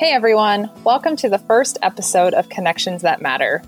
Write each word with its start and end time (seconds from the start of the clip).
Hey 0.00 0.12
everyone, 0.12 0.70
welcome 0.82 1.14
to 1.16 1.28
the 1.28 1.38
first 1.38 1.76
episode 1.82 2.32
of 2.32 2.48
Connections 2.48 3.02
That 3.02 3.20
Matter. 3.20 3.60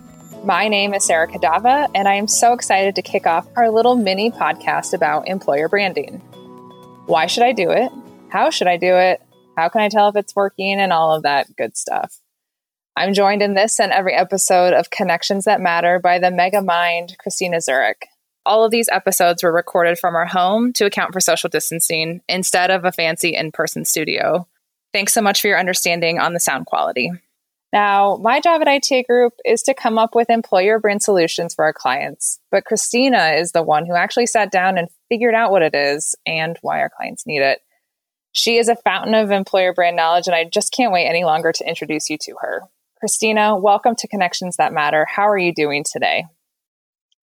My 0.45 0.66
name 0.66 0.95
is 0.95 1.04
Sarah 1.04 1.29
Kadava, 1.29 1.90
and 1.95 2.08
I 2.08 2.14
am 2.14 2.27
so 2.27 2.54
excited 2.54 2.95
to 2.95 3.02
kick 3.02 3.27
off 3.27 3.46
our 3.54 3.70
little 3.70 3.96
mini 3.96 4.30
podcast 4.30 4.95
about 4.95 5.29
employer 5.29 5.68
branding. 5.68 6.21
Why 7.04 7.26
should 7.26 7.43
I 7.43 7.53
do 7.53 7.71
it? 7.71 7.93
How 8.30 8.48
should 8.48 8.66
I 8.66 8.79
do 8.79 8.95
it? 8.95 9.21
How 9.58 9.68
can 9.68 9.82
I 9.82 9.90
tell 9.90 10.08
if 10.08 10.16
it's 10.16 10.34
working? 10.34 10.80
And 10.80 10.90
all 10.90 11.14
of 11.14 11.25
that 11.25 11.54
good 11.54 11.76
stuff. 11.76 12.18
I'm 12.96 13.12
joined 13.12 13.43
in 13.43 13.53
this 13.53 13.79
and 13.79 13.93
every 13.93 14.14
episode 14.14 14.72
of 14.72 14.89
Connections 14.89 15.44
That 15.44 15.61
Matter 15.61 15.99
by 15.99 16.18
the 16.18 16.30
mega 16.30 16.62
mind, 16.62 17.14
Christina 17.18 17.61
Zurich. 17.61 18.07
All 18.46 18.64
of 18.64 18.71
these 18.71 18.89
episodes 18.90 19.43
were 19.43 19.53
recorded 19.53 19.99
from 19.99 20.14
our 20.14 20.25
home 20.25 20.72
to 20.72 20.86
account 20.86 21.12
for 21.12 21.21
social 21.21 21.50
distancing 21.50 22.22
instead 22.26 22.71
of 22.71 22.86
a 22.86 22.90
fancy 22.90 23.35
in 23.35 23.53
person 23.53 23.85
studio. 23.85 24.49
Thanks 24.93 25.14
so 25.14 25.23
much 25.23 25.41
for 25.41 25.49
your 25.49 25.59
understanding 25.59 26.19
on 26.19 26.35
the 26.35 26.41
sound 26.41 26.67
quality. 26.67 27.11
Now, 27.73 28.19
my 28.21 28.41
job 28.41 28.61
at 28.61 28.69
ITA 28.69 29.05
Group 29.05 29.32
is 29.46 29.63
to 29.63 29.73
come 29.73 29.96
up 29.96 30.15
with 30.15 30.29
employer 30.29 30.79
brand 30.79 31.03
solutions 31.03 31.55
for 31.55 31.65
our 31.65 31.73
clients, 31.73 32.39
but 32.51 32.67
Christina 32.67 33.33
is 33.39 33.53
the 33.53 33.62
one 33.62 33.87
who 33.87 33.95
actually 33.95 34.27
sat 34.27 34.51
down 34.51 34.77
and 34.77 34.89
figured 35.09 35.34
out 35.34 35.51
what 35.51 35.62
it 35.62 35.75
is 35.75 36.15
and 36.27 36.59
why 36.61 36.81
our 36.81 36.91
clients 36.91 37.27
need 37.27 37.41
it. 37.41 37.61
She 38.33 38.59
is 38.59 38.69
a 38.69 38.77
fountain 38.77 39.15
of 39.15 39.31
employer 39.31 39.73
brand 39.73 39.97
knowledge, 39.97 40.27
and 40.27 40.34
I 40.34 40.45
just 40.45 40.73
can't 40.73 40.93
wait 40.93 41.06
any 41.06 41.25
longer 41.25 41.53
to 41.53 41.69
introduce 41.69 42.11
you 42.11 42.19
to 42.23 42.34
her. 42.43 42.62
Christina, 42.98 43.56
welcome 43.56 43.95
to 43.97 44.09
Connections 44.09 44.56
That 44.56 44.75
Matter. 44.75 45.06
How 45.06 45.29
are 45.29 45.39
you 45.39 45.55
doing 45.55 45.83
today? 45.91 46.27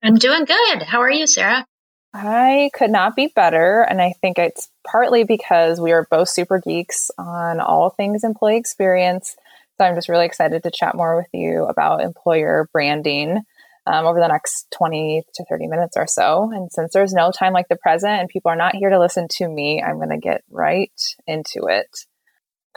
I'm 0.04 0.16
doing 0.16 0.46
good. 0.46 0.82
How 0.82 1.02
are 1.02 1.12
you, 1.12 1.28
Sarah? 1.28 1.66
I 2.14 2.72
could 2.74 2.90
not 2.90 3.16
be 3.16 3.28
better. 3.28 3.82
And 3.82 4.02
I 4.02 4.14
think 4.22 4.40
it's 4.40 4.70
partly 4.86 5.24
because 5.24 5.80
we 5.80 5.92
are 5.92 6.08
both 6.10 6.30
super 6.30 6.60
geeks 6.60 7.12
on 7.18 7.60
all 7.60 7.92
things 7.92 8.24
employee 8.24 8.58
experience. 8.58 9.36
So 9.78 9.86
I'm 9.86 9.96
just 9.96 10.10
really 10.10 10.26
excited 10.26 10.64
to 10.64 10.72
chat 10.72 10.96
more 10.96 11.16
with 11.16 11.30
you 11.34 11.66
about 11.66 12.02
employer 12.02 12.68
branding 12.74 13.44
um, 13.86 14.06
over 14.06 14.20
the 14.20 14.28
next 14.28 14.68
20 14.72 15.24
to 15.36 15.46
30 15.50 15.68
minutes 15.68 15.98
or 15.98 16.08
so. 16.08 16.52
And 16.52 16.72
since 16.72 16.94
there's 16.94 17.14
no 17.14 17.32
time 17.32 17.54
like 17.54 17.68
the 17.70 17.76
present 17.76 18.20
and 18.20 18.30
people 18.30 18.52
are 18.52 18.56
not 18.56 18.76
here 18.76 18.90
to 18.90 19.00
listen 19.00 19.28
to 19.38 19.48
me, 19.48 19.82
I'm 19.82 19.98
going 19.98 20.10
to 20.10 20.18
get 20.18 20.44
right 20.50 20.92
into 21.28 21.68
it. 21.68 22.06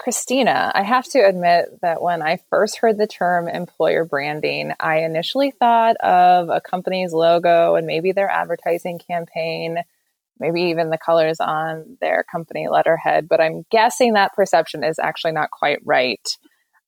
Christina, 0.03 0.73
I 0.75 0.83
have 0.83 1.05
to 1.11 1.21
admit 1.21 1.81
that 1.81 2.03
when 2.03 2.23
I 2.23 2.41
first 2.51 2.79
heard 2.79 2.99
the 2.99 3.07
term 3.07 3.47
employer 3.47 4.05
branding, 4.05 4.73
I 4.81 5.05
initially 5.05 5.53
thought 5.53 5.95
of 5.99 6.49
a 6.49 6.61
company's 6.61 7.13
logo 7.13 7.77
and 7.77 7.87
maybe 7.87 8.11
their 8.11 8.29
advertising 8.29 8.99
campaign, 8.99 9.79
maybe 10.41 10.63
even 10.63 10.91
the 10.91 10.99
colors 10.99 11.39
on 11.39 11.99
their 12.01 12.25
company 12.25 12.67
letterhead. 12.69 13.29
But 13.29 13.41
I'm 13.41 13.65
guessing 13.71 14.15
that 14.15 14.35
perception 14.35 14.83
is 14.83 14.99
actually 14.99 15.33
not 15.33 15.53
quite 15.53 15.79
right. 15.85 16.37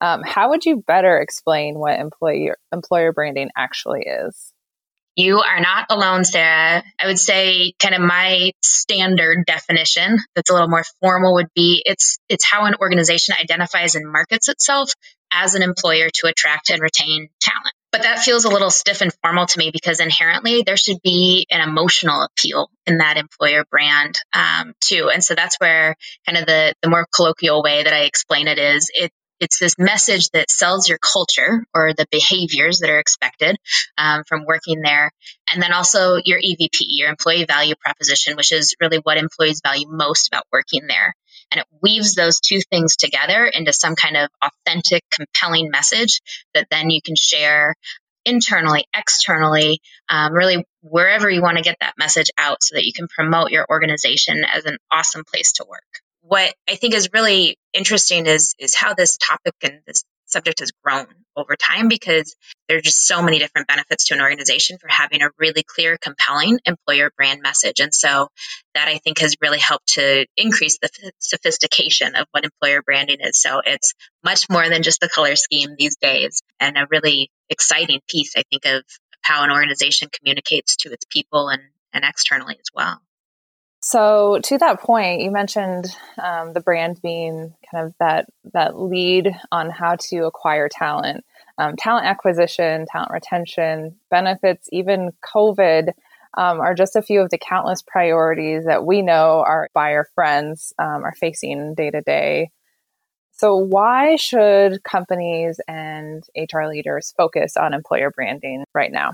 Um, 0.01 0.25
how 0.25 0.51
would 0.51 0.65
you 0.65 0.83
better 0.85 1.21
explain 1.21 1.79
what 1.79 2.01
employer 2.01 2.57
employer 2.73 3.13
branding 3.13 3.51
actually 3.57 4.03
is? 4.03 4.54
You 5.17 5.39
are 5.41 5.61
not 5.61 5.87
alone, 5.91 6.25
Sarah. 6.25 6.83
I 6.99 7.07
would 7.07 7.19
say 7.19 7.73
kind 7.79 7.95
of 7.95 8.01
my 8.01 8.51
standard 8.63 9.45
definition 9.47 10.19
that's 10.35 10.51
a 10.51 10.53
little 10.53 10.69
more 10.69 10.85
formal 11.01 11.35
would 11.35 11.53
be 11.55 11.83
it's 11.87 12.19
it's 12.29 12.45
how 12.45 12.65
an 12.65 12.75
organization 12.81 13.37
identifies 13.41 13.95
and 13.95 14.11
markets 14.11 14.49
itself 14.49 14.93
as 15.33 15.55
an 15.55 15.63
employer 15.63 16.09
to 16.15 16.27
attract 16.27 16.71
and 16.71 16.81
retain 16.81 17.29
talent. 17.41 17.75
But 17.93 18.03
that 18.03 18.19
feels 18.19 18.45
a 18.45 18.49
little 18.49 18.71
stiff 18.71 19.03
and 19.03 19.13
formal 19.23 19.47
to 19.47 19.59
me 19.59 19.71
because 19.71 20.01
inherently 20.01 20.65
there 20.67 20.77
should 20.77 21.01
be 21.05 21.47
an 21.49 21.61
emotional 21.61 22.23
appeal 22.23 22.69
in 22.87 22.99
that 22.99 23.17
employer 23.17 23.65
brand 23.71 24.17
um, 24.33 24.75
too. 24.81 25.11
And 25.15 25.23
so 25.23 25.37
that's 25.37 25.57
where 25.61 25.95
kind 26.27 26.37
of 26.39 26.47
the 26.47 26.75
the 26.83 26.91
more 26.91 27.07
colloquial 27.15 27.63
way 27.63 27.85
that 27.85 27.93
I 27.93 28.01
explain 28.01 28.49
it 28.49 28.59
is 28.59 28.91
it 28.93 29.13
it's 29.45 29.59
this 29.59 29.75
message 29.79 30.31
that 30.31 30.51
sells 30.51 30.89
your 30.89 30.97
culture 30.99 31.65
or 31.75 31.93
the 31.93 32.07
behaviors 32.11 32.79
that 32.79 32.89
are 32.89 32.99
expected 32.99 33.57
um, 33.99 34.25
from 34.27 34.47
working 34.47 34.81
there. 34.81 35.11
And 35.53 35.63
then 35.63 35.73
also 35.73 36.17
your 36.25 36.39
EVP, 36.39 36.81
your 36.89 37.11
employee 37.11 37.45
value 37.45 37.75
proposition, 37.79 38.37
which 38.37 38.53
is 38.53 38.75
really 38.81 38.97
what 38.97 39.19
employees 39.19 39.61
value 39.63 39.87
most 39.87 40.29
about 40.29 40.47
working 40.51 40.87
there. 40.87 41.15
And 41.53 41.61
it 41.61 41.67
weaves 41.83 42.15
those 42.15 42.41
two 42.41 42.61
things 42.71 42.97
together 42.97 43.45
into 43.45 43.75
some 43.75 43.97
kind 43.97 44.17
of 44.17 44.31
authentic, 44.43 45.03
compelling 45.13 45.71
message 45.71 46.23
that 46.55 46.69
then 46.71 46.89
you 46.89 47.03
can 47.05 47.15
share 47.15 47.75
internally, 48.25 48.87
externally, 48.97 49.79
um, 50.09 50.33
really 50.33 50.65
wherever 50.81 51.29
you 51.29 51.43
want 51.43 51.59
to 51.59 51.63
get 51.63 51.77
that 51.81 51.95
message 51.99 52.31
out 52.39 52.63
so 52.63 52.77
that 52.77 52.87
you 52.87 52.95
can 52.95 53.09
promote 53.09 53.51
your 53.51 53.67
organization 53.69 54.43
as 54.51 54.65
an 54.65 54.79
awesome 54.91 55.23
place 55.31 55.53
to 55.53 55.67
work 55.69 56.04
what 56.27 56.55
I 56.69 56.77
think 56.77 56.95
is 56.95 57.11
really 57.13 57.57
interesting 57.73 58.27
is 58.27 58.55
is 58.59 58.75
how 58.75 58.95
this 58.95 59.19
topic 59.19 59.55
and 59.63 59.81
this 59.87 60.05
subject 60.27 60.61
has 60.61 60.73
grown 60.83 61.07
over 61.37 61.55
time 61.55 61.89
because 61.89 62.35
there 62.69 62.79
are 62.79 62.81
just 62.81 63.07
so 63.07 63.23
many 63.23 63.39
different 63.39 63.69
benefits 63.69 64.07
to 64.07 64.15
an 64.15 64.21
organization 64.21 64.79
for 64.79 64.89
having 64.89 65.23
a 65.23 65.31
really 65.39 65.63
clear, 65.63 65.99
compelling 66.01 66.59
employer 66.65 67.11
brand 67.17 67.43
message. 67.43 67.81
And 67.81 67.95
so 67.95 68.29
that 68.75 68.89
I 68.89 68.99
think 68.99 69.19
has 69.19 69.37
really 69.41 69.59
helped 69.59 69.95
to 69.95 70.27
increase 70.37 70.79
the 70.79 70.89
sophistication 71.19 72.15
of 72.17 72.27
what 72.31 72.45
employer 72.45 72.83
branding 72.83 73.19
is. 73.21 73.41
So 73.41 73.61
it's 73.65 73.93
much 74.25 74.49
more 74.49 74.69
than 74.69 74.83
just 74.83 75.01
the 75.01 75.09
color 75.09 75.37
scheme 75.37 75.75
these 75.79 75.97
days 75.97 76.43
and 76.59 76.79
a 76.79 76.87
really 76.91 77.31
exciting 77.51 78.01
piece, 78.09 78.33
I 78.37 78.45
think, 78.51 78.65
of 78.65 78.83
how 79.21 79.45
an 79.45 79.51
organization 79.51 80.09
communicates 80.13 80.77
to 80.77 80.93
its 80.93 81.05
people 81.11 81.49
and, 81.49 81.63
and 81.93 82.05
externally 82.05 82.57
as 82.59 82.71
well. 82.75 83.01
So 83.87 84.41
to 84.45 84.57
that 84.59 84.81
point, 84.81 85.21
you 85.21 85.31
mentioned 85.31 85.95
um, 86.17 86.55
the 86.55 86.61
brand 86.61 87.03
being 87.03 87.53
kind 87.71 87.87
of 87.87 87.95
that 88.01 88.27
that 88.55 88.81
lead 88.81 89.31
on 89.53 89.69
how 89.69 89.97
to 90.09 90.25
acquire 90.25 90.71
talent, 90.71 91.23
um, 91.59 91.77
talent 91.77 92.07
acquisition, 92.07 92.87
talent 92.91 93.13
retention, 93.13 93.97
benefits, 94.11 94.71
even 94.73 95.13
COVID. 95.23 95.93
Um, 96.37 96.59
are 96.61 96.75
just 96.75 96.97
a 96.97 97.03
few 97.03 97.21
of 97.21 97.31
the 97.31 97.39
countless 97.39 97.81
priorities 97.83 98.65
that 98.65 98.85
we 98.85 99.03
know 99.03 99.45
our 99.47 99.69
buyer 99.73 100.09
friends 100.17 100.73
um, 100.81 101.05
are 101.05 101.15
facing 101.15 101.75
day 101.75 101.93
to 101.93 102.01
day. 102.01 102.51
So, 103.33 103.55
why 103.55 104.17
should 104.17 104.83
companies 104.83 105.61
and 105.69 106.25
HR 106.37 106.65
leaders 106.65 107.15
focus 107.17 107.57
on 107.57 107.75
employer 107.75 108.11
branding 108.11 108.65
right 108.75 108.91
now? 108.91 109.13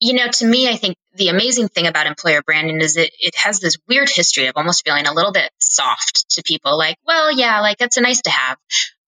You 0.00 0.14
know, 0.14 0.28
to 0.28 0.46
me, 0.46 0.68
I 0.68 0.76
think 0.76 0.96
the 1.14 1.28
amazing 1.28 1.68
thing 1.68 1.86
about 1.86 2.06
employer 2.06 2.42
branding 2.42 2.80
is 2.80 2.96
it, 2.96 3.10
it 3.18 3.34
has 3.36 3.58
this 3.58 3.76
weird 3.88 4.08
history 4.08 4.46
of 4.46 4.54
almost 4.56 4.84
feeling 4.84 5.06
a 5.06 5.12
little 5.12 5.32
bit 5.32 5.50
soft 5.58 6.26
to 6.30 6.42
people 6.42 6.78
like, 6.78 6.96
well, 7.06 7.36
yeah, 7.36 7.60
like 7.60 7.78
that's 7.78 7.96
a 7.96 8.00
nice 8.00 8.22
to 8.22 8.30
have. 8.30 8.58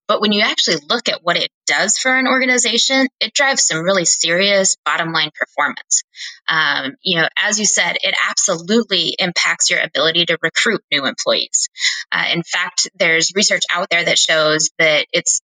But 0.09 0.21
when 0.21 0.33
you 0.33 0.43
actually 0.43 0.79
look 0.89 1.09
at 1.09 1.23
what 1.23 1.37
it 1.37 1.53
does 1.69 1.97
for 1.97 2.13
an 2.17 2.27
organization, 2.27 3.07
it 3.21 3.33
drives 3.33 3.65
some 3.65 3.85
really 3.85 4.05
serious 4.05 4.77
bottom 4.85 5.13
line 5.13 5.31
performance. 5.33 6.03
Um, 6.49 6.97
you 7.01 7.21
know, 7.21 7.29
as 7.41 7.61
you 7.61 7.65
said, 7.65 7.97
it 8.03 8.17
absolutely 8.29 9.15
impacts 9.21 9.71
your 9.71 9.79
ability 9.79 10.27
to 10.27 10.39
recruit 10.43 10.81
new 10.91 11.07
employees. 11.07 11.69
Uh, 12.11 12.25
in 12.33 12.43
fact, 12.43 12.89
there's 12.99 13.31
research 13.37 13.63
out 13.73 13.89
there 13.89 14.05
that 14.05 14.19
shows 14.19 14.71
that 14.81 15.07
it's 15.13 15.43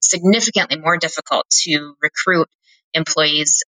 significantly 0.00 0.78
more 0.78 0.96
difficult 0.96 1.44
to 1.50 1.94
recruit 2.00 2.48
employees 2.94 3.64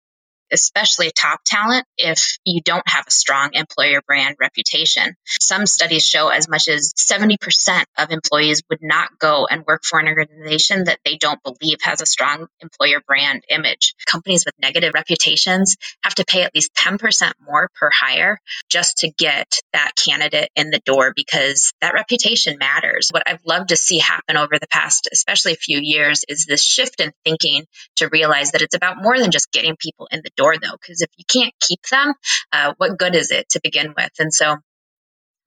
especially 0.53 1.11
top 1.11 1.41
talent, 1.45 1.84
if 1.97 2.39
you 2.45 2.61
don't 2.62 2.87
have 2.89 3.07
a 3.07 3.11
strong 3.11 3.51
employer 3.55 4.01
brand 4.07 4.37
reputation. 4.41 5.15
Some 5.41 5.67
studies 5.67 6.05
show 6.05 6.29
as 6.29 6.49
much 6.49 6.69
as 6.69 6.93
70% 6.95 7.84
of 7.99 8.11
employees 8.11 8.62
would 8.71 8.83
not 8.83 9.19
go 9.19 9.47
and 9.51 9.65
work 9.67 9.84
for 9.84 9.99
an 9.99 10.09
organization 10.09 10.84
that 10.84 10.99
they 11.05 11.17
don't 11.17 11.43
believe 11.43 11.79
has 11.83 12.01
a 12.01 12.07
strong 12.07 12.47
employer 12.61 13.01
brand 13.07 13.45
image. 13.49 13.95
Companies 14.07 14.45
with 14.45 14.55
negative 14.61 14.93
reputations 14.95 15.77
have 16.03 16.15
to 16.15 16.25
pay 16.25 16.43
at 16.43 16.55
least 16.55 16.75
10% 16.75 17.33
more 17.45 17.69
per 17.75 17.91
hire 17.93 18.39
just 18.69 18.99
to 18.99 19.11
get 19.11 19.61
that 19.73 19.93
candidate 19.97 20.51
in 20.57 20.71
the 20.71 20.81
door 20.84 21.13
because 21.15 21.72
that 21.81 21.95
reputation 21.95 22.59
matters. 22.59 23.09
What 23.10 23.25
I've 23.27 23.45
loved 23.45 23.71
to 23.71 23.77
see 23.77 23.98
happen 23.98 24.37
over 24.37 24.59
the 24.59 24.69
past, 24.69 25.09
especially 25.13 25.53
a 25.53 25.57
few 25.57 25.78
years, 25.83 26.25
is 26.28 26.47
this 26.47 26.63
shift 26.63 27.01
in 27.01 27.13
thinking 27.25 27.65
to 27.97 28.09
realize 28.09 28.53
that 28.53 28.63
it's 28.63 28.77
about 28.77 29.03
more 29.03 29.19
than 29.19 29.31
just 29.31 29.53
getting 29.53 29.77
people 29.77 30.09
in 30.10 30.21
the 30.22 30.31
door, 30.36 30.54
though, 30.56 30.77
because 30.80 31.03
if 31.03 31.10
you 31.16 31.24
can't 31.27 31.54
keep 31.60 31.80
them, 31.91 32.15
uh, 32.53 32.74
what 32.77 32.98
good 32.98 33.15
is 33.15 33.30
it 33.30 33.48
to 33.50 33.60
begin 33.62 33.94
with? 33.97 34.12
And 34.18 34.33
so 34.33 34.56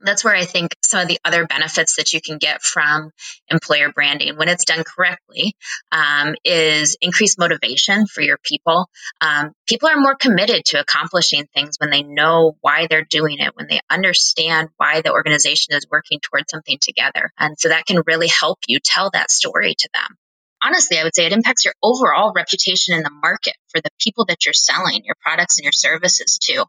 that's 0.01 0.24
where 0.24 0.36
I 0.36 0.45
think 0.45 0.75
some 0.81 1.01
of 1.01 1.07
the 1.07 1.19
other 1.25 1.45
benefits 1.45 1.97
that 1.97 2.13
you 2.13 2.21
can 2.21 2.38
get 2.38 2.62
from 2.62 3.12
employer 3.50 3.91
branding 3.91 4.38
when 4.38 4.47
it's 4.47 4.65
done 4.65 4.83
correctly 4.83 5.56
um, 5.91 6.36
is 6.45 6.97
increased 7.01 7.38
motivation 7.38 8.07
for 8.07 8.21
your 8.21 8.38
people. 8.41 8.89
Um, 9.19 9.51
people 9.68 9.89
are 9.89 10.00
more 10.00 10.15
committed 10.15 10.65
to 10.65 10.80
accomplishing 10.80 11.45
things 11.53 11.75
when 11.80 11.89
they 11.89 12.03
know 12.03 12.56
why 12.62 12.88
they're 12.89 13.07
doing 13.09 13.39
it, 13.39 13.56
when 13.56 13.68
they 13.68 13.81
understand 13.89 14.69
why 14.77 15.01
the 15.01 15.12
organization 15.12 15.75
is 15.75 15.86
working 15.91 16.19
towards 16.21 16.50
something 16.50 16.77
together. 16.80 17.31
And 17.38 17.59
so 17.59 17.69
that 17.69 17.86
can 17.86 18.01
really 18.06 18.30
help 18.30 18.59
you 18.68 18.80
tell 18.80 19.09
that 19.12 19.31
story 19.31 19.75
to 19.77 19.89
them 19.94 20.18
honestly, 20.62 20.98
I 20.98 21.04
would 21.04 21.16
say 21.16 21.26
it 21.26 21.34
impacts 21.34 21.66
your 21.66 21.74
overall 21.82 22.34
reputation 22.36 22.96
in 22.96 23.04
the 23.04 23.12
market 23.22 23.54
for 23.70 23.82
the 23.82 23.90
people 24.00 24.26
that 24.26 24.46
you're 24.46 24.54
selling 24.54 25.02
your 25.06 25.16
products 25.22 25.58
and 25.58 25.64
your 25.64 25.72
services 25.72 26.40
to. 26.44 26.66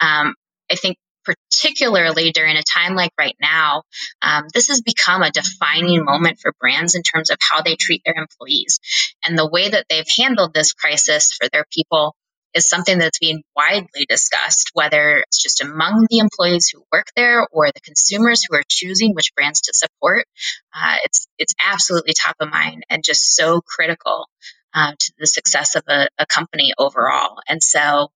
Um, 0.00 0.34
I 0.70 0.76
think 0.76 0.96
particularly 1.24 2.32
during 2.32 2.56
a 2.56 2.62
time 2.62 2.94
like 2.94 3.12
right 3.18 3.36
now, 3.40 3.82
um, 4.22 4.44
this 4.54 4.68
has 4.68 4.80
become 4.80 5.22
a 5.22 5.30
defining 5.30 6.04
moment 6.04 6.38
for 6.40 6.52
brands 6.58 6.94
in 6.94 7.02
terms 7.02 7.30
of 7.30 7.38
how 7.40 7.62
they 7.62 7.76
treat 7.76 8.02
their 8.04 8.14
employees. 8.16 8.80
And 9.26 9.36
the 9.36 9.48
way 9.48 9.68
that 9.68 9.86
they've 9.88 10.04
handled 10.18 10.54
this 10.54 10.72
crisis 10.72 11.32
for 11.32 11.48
their 11.52 11.66
people 11.70 12.14
is 12.54 12.68
something 12.68 12.98
that's 12.98 13.18
being 13.18 13.42
widely 13.54 14.06
discussed, 14.08 14.70
whether 14.74 15.18
it's 15.18 15.42
just 15.42 15.62
among 15.62 16.06
the 16.10 16.18
employees 16.18 16.68
who 16.68 16.84
work 16.92 17.06
there 17.16 17.46
or 17.52 17.66
the 17.66 17.80
consumers 17.80 18.42
who 18.42 18.56
are 18.56 18.62
choosing 18.68 19.14
which 19.14 19.34
brands 19.34 19.62
to 19.62 19.72
support. 19.74 20.26
Uh, 20.74 20.96
it's 21.04 21.28
it's 21.38 21.54
absolutely 21.64 22.12
top 22.12 22.36
of 22.40 22.50
mind 22.50 22.84
and 22.90 23.04
just 23.04 23.34
so 23.34 23.60
critical 23.60 24.28
uh, 24.74 24.92
to 24.98 25.12
the 25.18 25.26
success 25.26 25.76
of 25.76 25.82
a, 25.88 26.08
a 26.18 26.26
company 26.26 26.72
overall. 26.78 27.36
And 27.48 27.62
so 27.62 28.08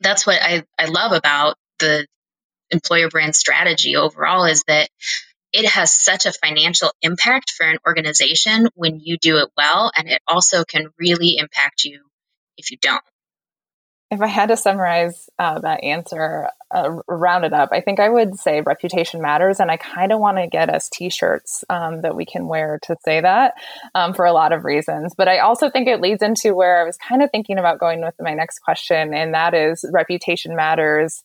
that's 0.00 0.26
what 0.26 0.40
I, 0.42 0.64
I 0.78 0.86
love 0.86 1.12
about 1.12 1.56
the 1.78 2.06
employer 2.70 3.08
brand 3.08 3.34
strategy 3.34 3.96
overall 3.96 4.44
is 4.44 4.64
that 4.68 4.88
it 5.52 5.68
has 5.68 6.02
such 6.02 6.26
a 6.26 6.32
financial 6.32 6.92
impact 7.02 7.50
for 7.50 7.66
an 7.66 7.78
organization 7.86 8.68
when 8.74 9.00
you 9.00 9.18
do 9.18 9.38
it 9.38 9.48
well, 9.56 9.90
and 9.96 10.08
it 10.08 10.22
also 10.28 10.64
can 10.64 10.86
really 10.98 11.36
impact 11.38 11.84
you 11.84 12.04
if 12.56 12.70
you 12.70 12.76
don't. 12.80 13.02
If 14.10 14.20
I 14.20 14.26
had 14.26 14.48
to 14.48 14.56
summarize 14.56 15.30
uh, 15.38 15.60
that 15.60 15.84
answer, 15.84 16.48
uh, 16.74 17.00
round 17.06 17.44
it 17.44 17.52
up, 17.52 17.68
I 17.70 17.80
think 17.80 18.00
I 18.00 18.08
would 18.08 18.36
say 18.36 18.60
reputation 18.60 19.22
matters. 19.22 19.60
And 19.60 19.70
I 19.70 19.76
kind 19.76 20.10
of 20.10 20.18
want 20.18 20.38
to 20.38 20.48
get 20.48 20.68
us 20.68 20.88
t 20.88 21.10
shirts 21.10 21.64
um, 21.70 22.00
that 22.02 22.16
we 22.16 22.24
can 22.24 22.48
wear 22.48 22.80
to 22.82 22.96
say 23.04 23.20
that 23.20 23.54
um, 23.94 24.12
for 24.12 24.24
a 24.24 24.32
lot 24.32 24.52
of 24.52 24.64
reasons. 24.64 25.14
But 25.16 25.28
I 25.28 25.38
also 25.38 25.70
think 25.70 25.86
it 25.86 26.00
leads 26.00 26.22
into 26.22 26.56
where 26.56 26.80
I 26.80 26.84
was 26.84 26.96
kind 26.96 27.22
of 27.22 27.30
thinking 27.30 27.58
about 27.58 27.78
going 27.78 28.00
with 28.00 28.14
my 28.18 28.34
next 28.34 28.58
question, 28.58 29.14
and 29.14 29.32
that 29.34 29.54
is 29.54 29.84
reputation 29.92 30.56
matters 30.56 31.22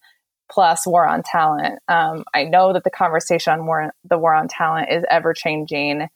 plus 0.51 0.85
war 0.85 1.07
on 1.07 1.23
talent. 1.23 1.79
Um, 1.87 2.23
I 2.33 2.43
know 2.43 2.73
that 2.73 2.83
the 2.83 2.91
conversation 2.91 3.51
on 3.53 3.65
war, 3.65 3.91
the 4.07 4.17
war 4.19 4.35
on 4.35 4.47
talent 4.47 4.89
is 4.91 5.03
ever 5.09 5.33
changing. 5.33 6.07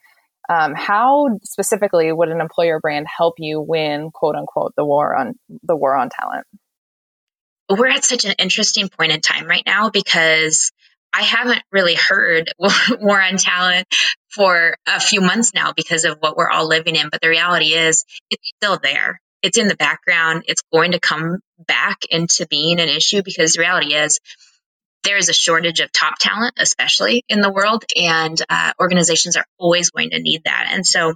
Um, 0.49 0.73
how 0.75 1.39
specifically 1.43 2.11
would 2.11 2.29
an 2.29 2.41
employer 2.41 2.79
brand 2.79 3.05
help 3.07 3.35
you 3.37 3.61
win, 3.61 4.09
quote 4.11 4.35
unquote, 4.35 4.73
the 4.75 4.83
war 4.83 5.15
on 5.15 5.35
the 5.63 5.75
war 5.75 5.95
on 5.95 6.09
talent? 6.09 6.45
We're 7.69 7.89
at 7.89 8.03
such 8.03 8.25
an 8.25 8.33
interesting 8.39 8.89
point 8.89 9.11
in 9.11 9.21
time 9.21 9.45
right 9.45 9.63
now 9.63 9.91
because 9.91 10.71
I 11.13 11.21
haven't 11.21 11.61
really 11.71 11.95
heard 11.95 12.51
war 12.99 13.21
on 13.21 13.37
talent 13.37 13.87
for 14.33 14.75
a 14.87 14.99
few 14.99 15.21
months 15.21 15.53
now 15.53 15.73
because 15.75 16.03
of 16.03 16.17
what 16.19 16.35
we're 16.35 16.49
all 16.49 16.67
living 16.67 16.95
in. 16.95 17.09
But 17.11 17.21
the 17.21 17.29
reality 17.29 17.73
is, 17.73 18.05
it's 18.31 18.51
still 18.57 18.79
there. 18.81 19.21
It's 19.41 19.57
in 19.57 19.67
the 19.67 19.75
background. 19.75 20.43
It's 20.47 20.63
going 20.73 20.91
to 20.91 20.99
come 20.99 21.39
back 21.67 21.99
into 22.09 22.47
being 22.49 22.79
an 22.79 22.89
issue 22.89 23.21
because 23.23 23.53
the 23.53 23.61
reality 23.61 23.93
is, 23.93 24.19
there 25.03 25.17
is 25.17 25.29
a 25.29 25.33
shortage 25.33 25.79
of 25.79 25.91
top 25.91 26.15
talent, 26.19 26.55
especially 26.57 27.23
in 27.29 27.41
the 27.41 27.51
world, 27.51 27.83
and 27.95 28.39
uh, 28.49 28.73
organizations 28.79 29.37
are 29.37 29.45
always 29.57 29.91
going 29.91 30.11
to 30.11 30.19
need 30.19 30.43
that. 30.45 30.69
And 30.71 30.85
so 30.85 31.13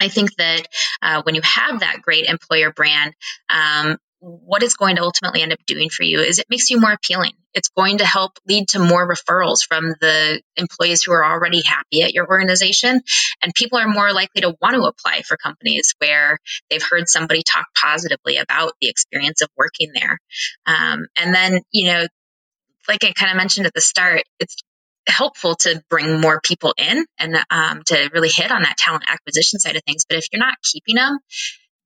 I 0.00 0.08
think 0.08 0.34
that 0.36 0.66
uh, 1.00 1.22
when 1.22 1.34
you 1.34 1.42
have 1.42 1.80
that 1.80 2.02
great 2.02 2.26
employer 2.26 2.72
brand, 2.72 3.14
um, 3.48 3.98
what 4.22 4.62
it's 4.62 4.76
going 4.76 4.96
to 4.96 5.02
ultimately 5.02 5.42
end 5.42 5.52
up 5.52 5.58
doing 5.66 5.90
for 5.90 6.04
you 6.04 6.20
is 6.20 6.38
it 6.38 6.46
makes 6.48 6.70
you 6.70 6.80
more 6.80 6.92
appealing. 6.92 7.32
It's 7.54 7.68
going 7.68 7.98
to 7.98 8.06
help 8.06 8.32
lead 8.46 8.68
to 8.68 8.78
more 8.78 9.08
referrals 9.08 9.66
from 9.66 9.94
the 10.00 10.40
employees 10.56 11.02
who 11.02 11.12
are 11.12 11.24
already 11.24 11.60
happy 11.60 12.02
at 12.02 12.14
your 12.14 12.28
organization. 12.28 13.00
And 13.42 13.54
people 13.54 13.78
are 13.78 13.88
more 13.88 14.12
likely 14.12 14.42
to 14.42 14.54
want 14.62 14.76
to 14.76 14.82
apply 14.82 15.22
for 15.22 15.36
companies 15.36 15.94
where 15.98 16.38
they've 16.70 16.82
heard 16.88 17.08
somebody 17.08 17.42
talk 17.42 17.66
positively 17.80 18.36
about 18.36 18.74
the 18.80 18.88
experience 18.88 19.42
of 19.42 19.48
working 19.56 19.90
there. 19.92 20.18
Um, 20.66 21.06
and 21.16 21.34
then, 21.34 21.60
you 21.72 21.92
know, 21.92 22.06
like 22.88 23.04
I 23.04 23.12
kind 23.12 23.30
of 23.30 23.36
mentioned 23.36 23.66
at 23.66 23.74
the 23.74 23.80
start, 23.80 24.22
it's 24.38 24.56
helpful 25.06 25.56
to 25.56 25.82
bring 25.90 26.20
more 26.20 26.40
people 26.40 26.74
in 26.78 27.04
and 27.18 27.36
um, 27.50 27.82
to 27.86 28.10
really 28.12 28.28
hit 28.28 28.50
on 28.50 28.62
that 28.62 28.76
talent 28.76 29.04
acquisition 29.08 29.58
side 29.58 29.76
of 29.76 29.82
things. 29.84 30.04
But 30.08 30.18
if 30.18 30.26
you're 30.32 30.40
not 30.40 30.54
keeping 30.62 30.96
them, 30.96 31.18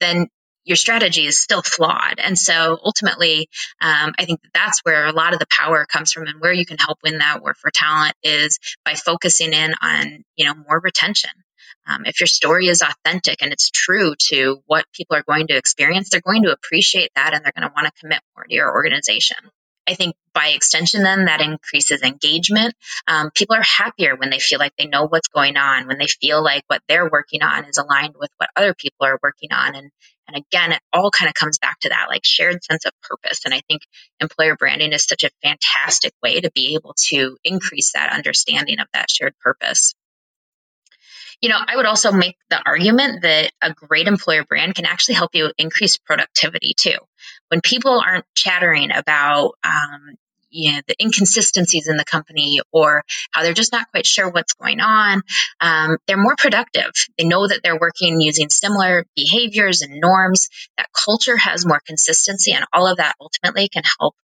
then 0.01 0.29
your 0.65 0.77
strategy 0.77 1.25
is 1.25 1.41
still 1.41 1.63
flawed. 1.63 2.19
And 2.19 2.37
so 2.37 2.79
ultimately, 2.85 3.49
um, 3.81 4.13
I 4.19 4.25
think 4.25 4.41
that's 4.53 4.81
where 4.83 5.07
a 5.07 5.13
lot 5.13 5.33
of 5.33 5.39
the 5.39 5.47
power 5.49 5.87
comes 5.87 6.13
from 6.13 6.27
and 6.27 6.41
where 6.41 6.53
you 6.53 6.67
can 6.67 6.77
help 6.77 6.99
win 7.05 7.19
that 7.19 7.41
war 7.41 7.55
for 7.55 7.71
talent 7.73 8.15
is 8.23 8.59
by 8.85 8.95
focusing 8.95 9.53
in 9.53 9.75
on, 9.81 10.25
you 10.35 10.45
know, 10.45 10.55
more 10.55 10.81
retention. 10.83 11.31
Um, 11.87 12.05
if 12.05 12.21
your 12.21 12.27
story 12.27 12.67
is 12.67 12.83
authentic 12.83 13.43
and 13.43 13.53
it's 13.53 13.71
true 13.71 14.15
to 14.29 14.61
what 14.67 14.85
people 14.93 15.17
are 15.17 15.23
going 15.23 15.47
to 15.47 15.57
experience, 15.57 16.11
they're 16.11 16.21
going 16.21 16.43
to 16.43 16.53
appreciate 16.53 17.13
that 17.15 17.33
and 17.33 17.45
they're 17.45 17.53
going 17.57 17.69
to 17.69 17.75
want 17.75 17.87
to 17.87 18.01
commit 18.01 18.21
more 18.35 18.45
to 18.45 18.53
your 18.55 18.73
organization. 18.73 19.37
I 19.89 19.95
think 19.95 20.17
by 20.35 20.49
extension, 20.49 21.03
then 21.03 21.27
that 21.27 21.41
increases 21.41 22.03
engagement. 22.03 22.75
Um, 23.07 23.31
people 23.31 23.57
are 23.57 23.63
happier 23.63 24.17
when 24.17 24.31
they 24.31 24.39
feel 24.39 24.59
like 24.59 24.75
they 24.77 24.87
know 24.87 25.07
what's 25.07 25.29
going 25.29 25.57
on, 25.57 25.87
when 25.87 25.99
they 25.99 26.07
feel 26.07 26.43
like 26.43 26.65
what 26.67 26.83
they're 26.89 27.09
working 27.09 27.43
on 27.43 27.65
is 27.65 27.79
aligned 27.79 28.15
with 28.19 28.31
what 28.37 28.51
other 28.57 28.75
people 28.75 29.07
are 29.07 29.19
working 29.23 29.53
on. 29.53 29.75
And, 29.75 29.91
and 30.29 30.37
again, 30.37 30.73
it 30.73 30.81
all 30.93 31.11
kind 31.11 31.29
of 31.29 31.35
comes 31.35 31.59
back 31.59 31.79
to 31.81 31.91
that 31.91 32.07
like 32.09 32.25
shared 32.25 32.63
sense 32.65 32.85
of 32.85 32.93
purpose. 33.03 33.41
And 33.45 33.55
I 33.55 33.63
think 33.69 33.83
employer 34.21 34.57
branding 34.57 34.93
is 34.93 35.07
such 35.07 35.25
a 35.25 35.31
fantastic 35.43 36.13
way 36.23 36.41
to 36.41 36.51
be 36.55 36.75
able 36.75 36.95
to 37.09 37.37
increase 37.45 37.93
that 37.93 38.13
understanding 38.13 38.81
of 38.81 38.89
that 38.93 39.11
shared 39.11 39.35
purpose. 39.39 39.95
You 41.41 41.51
know, 41.51 41.59
I 41.65 41.77
would 41.77 41.87
also 41.87 42.13
make 42.13 42.37
the 42.49 42.61
argument 42.65 43.23
that 43.23 43.53
a 43.61 43.73
great 43.73 44.09
employer 44.09 44.45
brand 44.45 44.75
can 44.75 44.87
actually 44.87 45.17
help 45.17 45.35
you 45.35 45.53
increase 45.59 45.99
productivity 45.99 46.73
too. 46.75 46.97
When 47.49 47.61
people 47.61 48.03
aren't 48.05 48.25
chattering 48.35 48.91
about, 48.93 49.53
um, 49.65 50.17
you 50.51 50.73
know, 50.73 50.81
the 50.87 50.97
inconsistencies 51.01 51.89
in 51.89 51.97
the 51.97 52.05
company 52.05 52.61
or 52.73 53.05
how 53.31 53.43
they're 53.43 53.53
just 53.53 53.73
not 53.73 53.91
quite 53.91 54.07
sure 54.07 54.31
what's 54.31 54.55
going 54.55 54.81
on, 54.81 55.23
um, 55.61 55.99
they're 56.07 56.17
more 56.17 56.37
productive. 56.39 56.93
They 57.19 57.25
know 57.25 57.47
that 57.47 57.61
they're 57.63 57.79
working 57.79 58.21
using 58.21 58.49
similar 58.49 59.05
behaviors 59.15 59.83
and 59.83 60.01
norms. 60.01 60.49
That 60.77 60.89
culture 60.93 61.37
has 61.37 61.67
more 61.67 61.81
consistency, 61.87 62.53
and 62.53 62.65
all 62.73 62.87
of 62.87 62.99
that 62.99 63.17
ultimately 63.21 63.69
can 63.69 63.83
help 63.99 64.15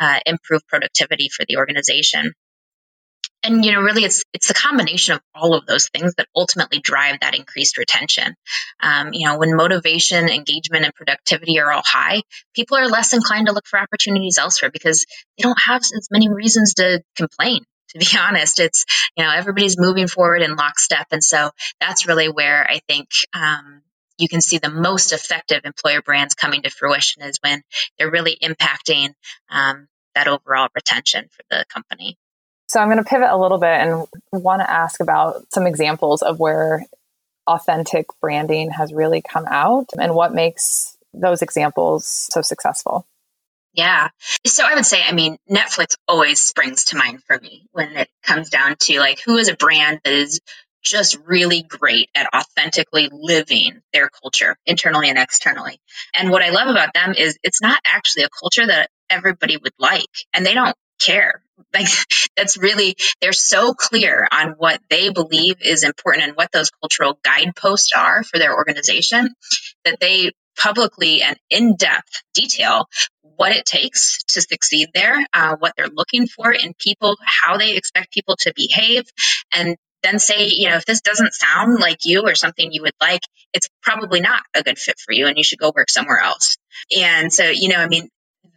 uh, 0.00 0.20
improve 0.24 0.66
productivity 0.66 1.28
for 1.28 1.44
the 1.46 1.56
organization 1.56 2.32
and 3.42 3.64
you 3.64 3.72
know 3.72 3.80
really 3.80 4.04
it's 4.04 4.24
it's 4.32 4.48
the 4.48 4.54
combination 4.54 5.14
of 5.14 5.20
all 5.34 5.54
of 5.54 5.66
those 5.66 5.88
things 5.88 6.14
that 6.16 6.28
ultimately 6.34 6.78
drive 6.78 7.20
that 7.20 7.34
increased 7.34 7.78
retention. 7.78 8.34
Um, 8.80 9.12
you 9.12 9.26
know 9.26 9.38
when 9.38 9.56
motivation 9.56 10.28
engagement 10.28 10.84
and 10.84 10.94
productivity 10.94 11.58
are 11.60 11.72
all 11.72 11.82
high 11.84 12.22
people 12.54 12.76
are 12.78 12.88
less 12.88 13.12
inclined 13.12 13.46
to 13.46 13.52
look 13.52 13.66
for 13.66 13.78
opportunities 13.78 14.38
elsewhere 14.38 14.70
because 14.70 15.04
they 15.36 15.42
don't 15.42 15.60
have 15.60 15.82
as 15.82 16.08
many 16.10 16.28
reasons 16.28 16.74
to 16.74 17.02
complain 17.16 17.64
to 17.90 17.98
be 17.98 18.06
honest. 18.18 18.60
It's 18.60 18.84
you 19.16 19.24
know 19.24 19.30
everybody's 19.30 19.78
moving 19.78 20.08
forward 20.08 20.42
in 20.42 20.56
lockstep. 20.56 21.06
And 21.10 21.22
so 21.22 21.50
that's 21.80 22.06
really 22.06 22.28
where 22.28 22.64
i 22.64 22.80
think 22.88 23.08
um, 23.34 23.82
you 24.18 24.28
can 24.28 24.40
see 24.40 24.58
the 24.58 24.70
most 24.70 25.12
effective 25.12 25.62
employer 25.64 26.02
brands 26.02 26.34
coming 26.34 26.62
to 26.62 26.70
fruition 26.70 27.22
is 27.22 27.38
when 27.42 27.62
they're 27.98 28.10
really 28.10 28.36
impacting 28.42 29.12
um, 29.50 29.88
that 30.14 30.28
overall 30.28 30.68
retention 30.74 31.28
for 31.30 31.42
the 31.50 31.64
company 31.72 32.16
so 32.72 32.80
I'm 32.80 32.88
going 32.88 32.96
to 32.96 33.04
pivot 33.04 33.28
a 33.30 33.36
little 33.36 33.58
bit 33.58 33.68
and 33.68 34.06
want 34.32 34.62
to 34.62 34.70
ask 34.70 35.00
about 35.00 35.44
some 35.52 35.66
examples 35.66 36.22
of 36.22 36.40
where 36.40 36.86
authentic 37.46 38.06
branding 38.18 38.70
has 38.70 38.94
really 38.94 39.20
come 39.20 39.44
out 39.46 39.88
and 40.00 40.14
what 40.14 40.32
makes 40.32 40.96
those 41.12 41.42
examples 41.42 42.06
so 42.06 42.40
successful. 42.40 43.06
Yeah. 43.74 44.08
So 44.46 44.64
I 44.64 44.74
would 44.74 44.86
say, 44.86 45.02
I 45.06 45.12
mean, 45.12 45.36
Netflix 45.50 45.96
always 46.08 46.40
springs 46.40 46.84
to 46.84 46.96
mind 46.96 47.22
for 47.24 47.38
me 47.38 47.66
when 47.72 47.94
it 47.94 48.08
comes 48.22 48.48
down 48.48 48.76
to 48.80 49.00
like 49.00 49.20
who 49.20 49.36
is 49.36 49.48
a 49.48 49.56
brand 49.56 50.00
that 50.04 50.14
is 50.14 50.40
just 50.82 51.18
really 51.26 51.62
great 51.62 52.08
at 52.14 52.26
authentically 52.34 53.10
living 53.12 53.82
their 53.92 54.08
culture 54.08 54.56
internally 54.64 55.10
and 55.10 55.18
externally. 55.18 55.78
And 56.18 56.30
what 56.30 56.42
I 56.42 56.48
love 56.48 56.68
about 56.68 56.94
them 56.94 57.12
is 57.18 57.38
it's 57.42 57.60
not 57.60 57.78
actually 57.84 58.22
a 58.22 58.30
culture 58.30 58.66
that 58.66 58.88
everybody 59.10 59.58
would 59.58 59.74
like 59.78 60.08
and 60.32 60.46
they 60.46 60.54
don't 60.54 60.74
care. 60.98 61.42
Like 61.72 61.88
that's 62.36 62.56
really, 62.56 62.96
they're 63.20 63.32
so 63.32 63.74
clear 63.74 64.26
on 64.30 64.54
what 64.58 64.80
they 64.90 65.10
believe 65.10 65.56
is 65.60 65.84
important 65.84 66.24
and 66.24 66.36
what 66.36 66.52
those 66.52 66.70
cultural 66.70 67.18
guideposts 67.22 67.92
are 67.96 68.22
for 68.22 68.38
their 68.38 68.54
organization 68.54 69.28
that 69.84 69.98
they 70.00 70.32
publicly 70.58 71.22
and 71.22 71.36
in 71.50 71.76
depth 71.76 72.22
detail 72.34 72.86
what 73.36 73.52
it 73.52 73.64
takes 73.64 74.22
to 74.24 74.40
succeed 74.40 74.90
there, 74.94 75.18
uh, 75.32 75.56
what 75.58 75.72
they're 75.76 75.88
looking 75.88 76.26
for 76.26 76.52
in 76.52 76.74
people, 76.78 77.16
how 77.24 77.56
they 77.56 77.76
expect 77.76 78.12
people 78.12 78.36
to 78.36 78.52
behave, 78.54 79.04
and 79.52 79.76
then 80.02 80.18
say, 80.18 80.48
you 80.48 80.68
know, 80.68 80.76
if 80.76 80.84
this 80.84 81.00
doesn't 81.00 81.32
sound 81.32 81.78
like 81.80 82.04
you 82.04 82.22
or 82.22 82.34
something 82.34 82.72
you 82.72 82.82
would 82.82 82.94
like, 83.00 83.22
it's 83.52 83.68
probably 83.82 84.20
not 84.20 84.42
a 84.54 84.62
good 84.62 84.78
fit 84.78 84.98
for 84.98 85.12
you 85.12 85.26
and 85.26 85.36
you 85.36 85.44
should 85.44 85.58
go 85.58 85.72
work 85.74 85.90
somewhere 85.90 86.18
else. 86.18 86.56
And 86.96 87.32
so, 87.32 87.44
you 87.44 87.68
know, 87.68 87.78
I 87.78 87.88
mean, 87.88 88.08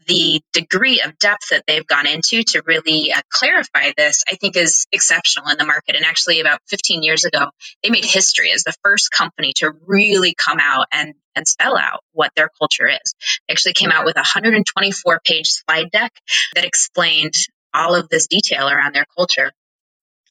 the 0.07 0.41
degree 0.53 1.01
of 1.01 1.17
depth 1.17 1.49
that 1.49 1.63
they've 1.67 1.85
gone 1.85 2.07
into 2.07 2.43
to 2.43 2.63
really 2.65 3.11
uh, 3.11 3.21
clarify 3.29 3.91
this, 3.97 4.23
I 4.29 4.35
think, 4.35 4.55
is 4.55 4.85
exceptional 4.91 5.49
in 5.49 5.57
the 5.57 5.65
market. 5.65 5.95
And 5.95 6.05
actually, 6.05 6.39
about 6.41 6.59
15 6.67 7.03
years 7.03 7.25
ago, 7.25 7.49
they 7.83 7.89
made 7.89 8.05
history 8.05 8.51
as 8.51 8.63
the 8.63 8.75
first 8.83 9.11
company 9.11 9.53
to 9.57 9.71
really 9.85 10.33
come 10.35 10.59
out 10.59 10.87
and, 10.91 11.13
and 11.35 11.47
spell 11.47 11.77
out 11.77 12.01
what 12.13 12.31
their 12.35 12.49
culture 12.59 12.87
is. 12.87 13.13
They 13.47 13.53
actually 13.53 13.73
came 13.73 13.91
out 13.91 14.05
with 14.05 14.17
a 14.17 14.19
124 14.19 15.21
page 15.25 15.47
slide 15.47 15.91
deck 15.91 16.13
that 16.55 16.65
explained 16.65 17.35
all 17.73 17.95
of 17.95 18.09
this 18.09 18.27
detail 18.27 18.69
around 18.69 18.95
their 18.95 19.05
culture. 19.17 19.51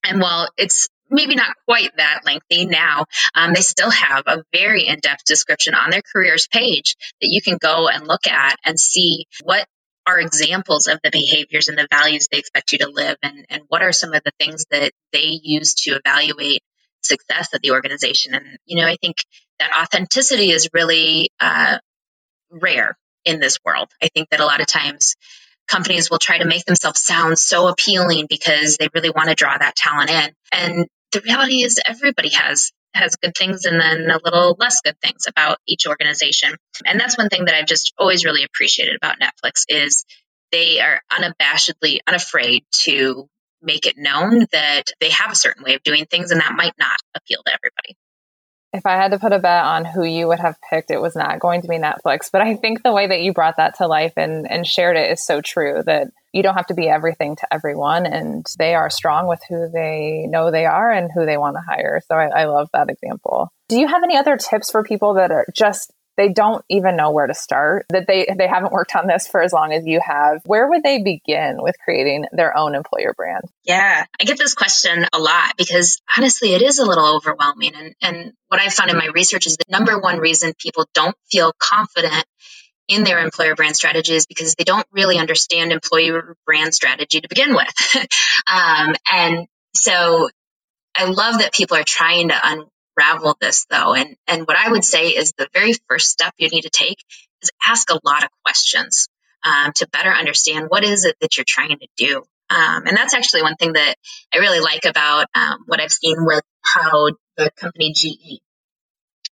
And 0.05 0.21
while 0.21 0.49
it's 0.57 0.89
maybe 1.11 1.35
not 1.35 1.57
quite 1.67 1.97
that 1.97 2.21
lengthy 2.25 2.67
now, 2.67 3.07
um, 3.35 3.53
they 3.53 3.61
still 3.61 3.91
have 3.91 4.25
a 4.27 4.45
very 4.53 4.87
in 4.87 5.01
depth 5.01 5.25
description 5.25 5.75
on 5.75 5.91
their 5.91 6.03
careers 6.03 6.49
page 6.51 6.97
that 7.21 7.29
you 7.29 7.43
can 7.43 7.59
go 7.59 7.89
and 7.89 8.07
look 8.07 8.27
at 8.27 8.57
and 8.65 8.79
see 8.79 9.27
what 9.43 9.67
are 10.07 10.21
examples 10.21 10.87
of 10.87 11.01
the 11.03 11.11
behaviors 11.11 11.69
and 11.69 11.79
the 11.79 11.89
values 11.91 12.29
they 12.31 12.39
expect 12.39 12.73
you 12.73 12.79
to 12.79 12.91
live 12.91 13.17
and, 13.23 13.47
and 13.49 13.63
what 13.69 13.83
are 13.83 13.93
some 13.93 14.13
of 14.13 14.23
the 14.25 14.33
things 14.39 14.67
that 14.71 14.93
they 15.13 15.39
use 15.43 15.75
to 15.75 15.93
evaluate 15.93 16.63
success 17.03 17.55
of 17.55 17.63
the 17.63 17.71
organization. 17.71 18.35
And, 18.35 18.59
you 18.67 18.81
know, 18.81 18.87
I 18.87 18.97
think 19.01 19.17
that 19.59 19.71
authenticity 19.81 20.51
is 20.51 20.69
really 20.73 21.31
uh, 21.41 21.79
rare 22.51 22.97
in 23.25 23.41
this 23.41 23.59
world. 23.65 23.91
I 24.03 24.09
think 24.09 24.29
that 24.31 24.41
a 24.41 24.45
lot 24.45 24.61
of 24.61 24.67
times 24.67 25.17
companies 25.69 26.11
will 26.11 26.19
try 26.19 26.39
to 26.39 26.45
make 26.45 26.65
themselves 26.65 27.01
sound 27.01 27.39
so 27.39 27.69
appealing 27.69 28.27
because 28.29 28.77
they 28.77 28.89
really 28.95 29.11
want 29.11 29.29
to 29.29 29.35
draw 29.35 29.57
that 29.57 29.77
talent 29.77 30.11
in. 30.11 30.31
And 30.53 30.87
the 31.13 31.21
reality 31.21 31.63
is 31.63 31.81
everybody 31.87 32.31
has 32.31 32.73
has 32.95 33.17
good 33.17 33.35
things 33.37 33.65
and 33.65 33.81
then 33.81 34.09
a 34.09 34.21
little 34.25 34.57
less 34.59 34.81
good 34.85 34.97
things 35.03 35.27
about 35.29 35.59
each 35.67 35.87
organization. 35.87 36.55
And 36.87 37.01
that's 37.01 37.19
one 37.19 37.29
thing 37.29 37.47
that 37.47 37.55
I've 37.55 37.67
just 37.67 37.93
always 37.99 38.25
really 38.25 38.45
appreciated 38.45 38.95
about 38.97 39.17
Netflix 39.19 39.65
is 39.69 40.05
they 40.53 40.81
are 40.81 41.01
unabashedly 41.11 41.99
unafraid 42.07 42.65
to 42.85 43.29
make 43.61 43.87
it 43.87 43.97
known 43.99 44.47
that 44.53 44.85
they 45.01 45.11
have 45.11 45.33
a 45.33 45.37
certain 45.37 45.65
way 45.65 45.75
of 45.75 45.83
doing 45.83 46.07
things 46.07 46.31
and 46.31 46.41
that 46.41 46.53
might 46.55 46.75
not 46.79 46.99
appeal 47.17 47.43
to 47.45 47.53
everybody 47.53 47.97
if 48.75 48.85
I 48.85 48.97
had 48.97 49.13
to 49.13 49.21
put 49.21 49.33
a 49.33 49.39
bet 49.39 49.65
on 49.65 49.85
who 49.85 50.03
you 50.03 50.27
would 50.27 50.41
have 50.41 50.57
picked, 50.69 50.91
it 50.91 51.01
was 51.01 51.15
not 51.15 51.39
going 51.39 51.63
to 51.63 51.69
be 51.69 51.77
Netflix. 51.77 52.29
But 52.33 52.43
I 52.43 52.57
think 52.57 52.83
the 52.83 52.93
way 52.93 53.07
that 53.07 53.21
you 53.21 53.33
brought 53.33 53.57
that 53.59 53.77
to 53.79 53.87
life 53.87 54.15
and, 54.17 54.51
and 54.51 54.67
shared 54.67 54.97
it 54.97 55.13
is 55.13 55.25
so 55.25 55.41
true 55.41 55.83
that 55.87 56.09
you 56.33 56.43
don't 56.43 56.57
have 56.57 56.67
to 56.67 56.75
be 56.75 56.89
everything 56.89 57.37
to 57.37 57.55
everyone. 57.55 58.05
And 58.05 58.45
they 58.59 58.75
are 58.75 58.91
strong 58.91 59.29
with 59.29 59.41
who 59.49 59.71
they 59.73 60.27
know 60.29 60.51
they 60.51 60.67
are 60.67 60.91
and 60.91 61.09
who 61.15 61.25
they 61.25 61.37
want 61.37 61.55
to 61.55 61.63
hire. 61.63 62.01
So 62.09 62.17
I, 62.17 62.43
I 62.43 62.45
love 62.47 62.69
that 62.73 62.91
example. 62.91 63.49
Do 63.69 63.79
you 63.79 63.87
have 63.87 64.03
any 64.03 64.17
other 64.17 64.37
tips 64.37 64.73
for 64.73 64.83
people 64.83 65.15
that 65.15 65.31
are 65.31 65.47
just 65.55 65.93
they 66.17 66.29
don't 66.29 66.65
even 66.69 66.97
know 66.97 67.11
where 67.11 67.27
to 67.27 67.35
start 67.35 67.87
that 67.91 68.07
they 68.07 68.27
they 68.37 68.47
haven't 68.47 68.73
worked 68.73 68.95
on 68.97 69.07
this 69.07 69.27
for 69.27 69.43
as 69.43 69.53
long 69.53 69.73
as 69.73 69.87
you 69.87 70.01
have 70.05 70.43
where 70.45 70.69
would 70.69 70.83
they 70.83 71.03
begin 71.03 71.57
with 71.61 71.77
creating 71.85 72.27
their 72.33 72.57
own 72.57 72.75
employer 72.75 73.15
brand? 73.17 73.45
Yeah 73.65 74.05
i 74.21 74.25
get 74.25 74.39
this 74.39 74.55
question 74.55 75.07
a 75.13 75.19
lot 75.19 75.57
because 75.57 76.01
honestly 76.17 76.55
it 76.55 76.63
is 76.63 76.79
a 76.79 76.85
little 76.85 77.17
overwhelming. 77.17 77.73
And 77.75 77.95
and 78.03 78.33
what 78.49 78.61
i've 78.61 78.73
found 78.73 78.91
in 78.91 78.97
my 78.97 79.09
research 79.15 79.47
is 79.47 79.57
the 79.57 79.65
number 79.69 79.99
one 79.99 80.19
reason 80.19 80.53
people 80.59 80.87
don't 80.95 81.17
feel 81.31 81.53
confident 81.59 82.25
in 82.89 83.05
their 83.05 83.19
employer 83.21 83.55
brand 83.55 83.77
strategies 83.77 84.27
because 84.27 84.55
they 84.57 84.65
don't 84.65 84.87
really 84.93 85.19
understand 85.19 85.73
employer 85.73 86.37
brand 86.45 86.75
strategy 86.75 87.21
to 87.21 87.29
begin 87.29 87.55
with. 87.55 88.09
Um, 88.47 88.95
and 89.11 89.47
so 89.75 90.29
I 90.95 91.07
love 91.07 91.39
that 91.39 91.55
people 91.55 91.79
are 91.79 91.85
trying 91.85 92.29
to 92.29 92.47
un- 92.47 92.67
unravel 92.97 93.37
this 93.41 93.67
though. 93.71 93.95
And, 93.95 94.17
and 94.27 94.47
what 94.47 94.57
I 94.57 94.71
would 94.71 94.85
say 94.85 95.09
is 95.09 95.33
the 95.37 95.49
very 95.53 95.73
first 95.89 96.11
step 96.11 96.35
you 96.39 96.49
need 96.49 96.63
to 96.63 96.71
take 96.71 97.03
is 97.43 97.51
ask 97.67 97.91
a 97.91 98.01
lot 98.05 98.25
of 98.25 98.31
questions 98.45 99.09
um, 99.45 99.73
to 99.77 99.89
better 99.89 100.11
understand 100.11 100.67
what 100.69 100.85
is 100.85 101.05
it 101.05 101.17
that 101.21 101.37
you're 101.37 101.45
trying 101.47 101.79
to 101.79 101.89
do. 101.97 102.19
Um, 102.51 102.87
and 102.87 102.97
that's 102.97 103.15
actually 103.15 103.43
one 103.43 103.57
thing 103.57 103.73
that 103.73 103.95
I 104.33 104.39
really 104.39 104.61
like 104.61 104.85
about 104.85 105.27
um, 105.35 105.65
what 105.67 105.81
I've 105.81 105.91
seen 105.91 106.17
with 106.19 106.43
how 106.63 107.09
the 107.37 107.51
company 107.59 107.93
GE 107.95 108.44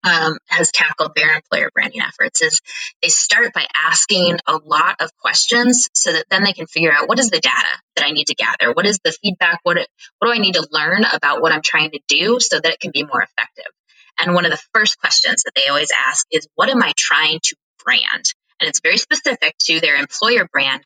um, 0.03 0.37
has 0.47 0.71
tackled 0.71 1.11
their 1.15 1.35
employer 1.35 1.69
branding 1.73 2.01
efforts 2.01 2.41
is 2.41 2.61
they 3.01 3.09
start 3.09 3.53
by 3.53 3.65
asking 3.75 4.39
a 4.47 4.57
lot 4.57 4.95
of 4.99 5.11
questions 5.17 5.89
so 5.93 6.11
that 6.11 6.25
then 6.29 6.43
they 6.43 6.53
can 6.53 6.67
figure 6.67 6.91
out 6.91 7.07
what 7.07 7.19
is 7.19 7.29
the 7.29 7.39
data 7.39 7.67
that 7.95 8.05
I 8.05 8.11
need 8.11 8.27
to 8.27 8.35
gather, 8.35 8.73
what 8.73 8.85
is 8.85 8.99
the 9.03 9.11
feedback, 9.11 9.59
what 9.63 9.77
what 9.77 10.27
do 10.27 10.33
I 10.33 10.39
need 10.41 10.55
to 10.55 10.67
learn 10.71 11.03
about 11.11 11.41
what 11.41 11.51
I'm 11.51 11.61
trying 11.61 11.91
to 11.91 11.99
do 12.07 12.39
so 12.39 12.59
that 12.59 12.73
it 12.73 12.79
can 12.79 12.91
be 12.91 13.03
more 13.03 13.21
effective. 13.21 13.71
And 14.19 14.33
one 14.33 14.45
of 14.45 14.51
the 14.51 14.61
first 14.73 14.99
questions 14.99 15.43
that 15.43 15.53
they 15.55 15.67
always 15.69 15.91
ask 16.07 16.25
is, 16.31 16.47
what 16.55 16.69
am 16.69 16.81
I 16.83 16.93
trying 16.95 17.39
to 17.43 17.55
brand? 17.83 18.25
And 18.59 18.67
it's 18.69 18.81
very 18.81 18.97
specific 18.97 19.55
to 19.65 19.79
their 19.79 19.95
employer 19.95 20.47
brand, 20.51 20.83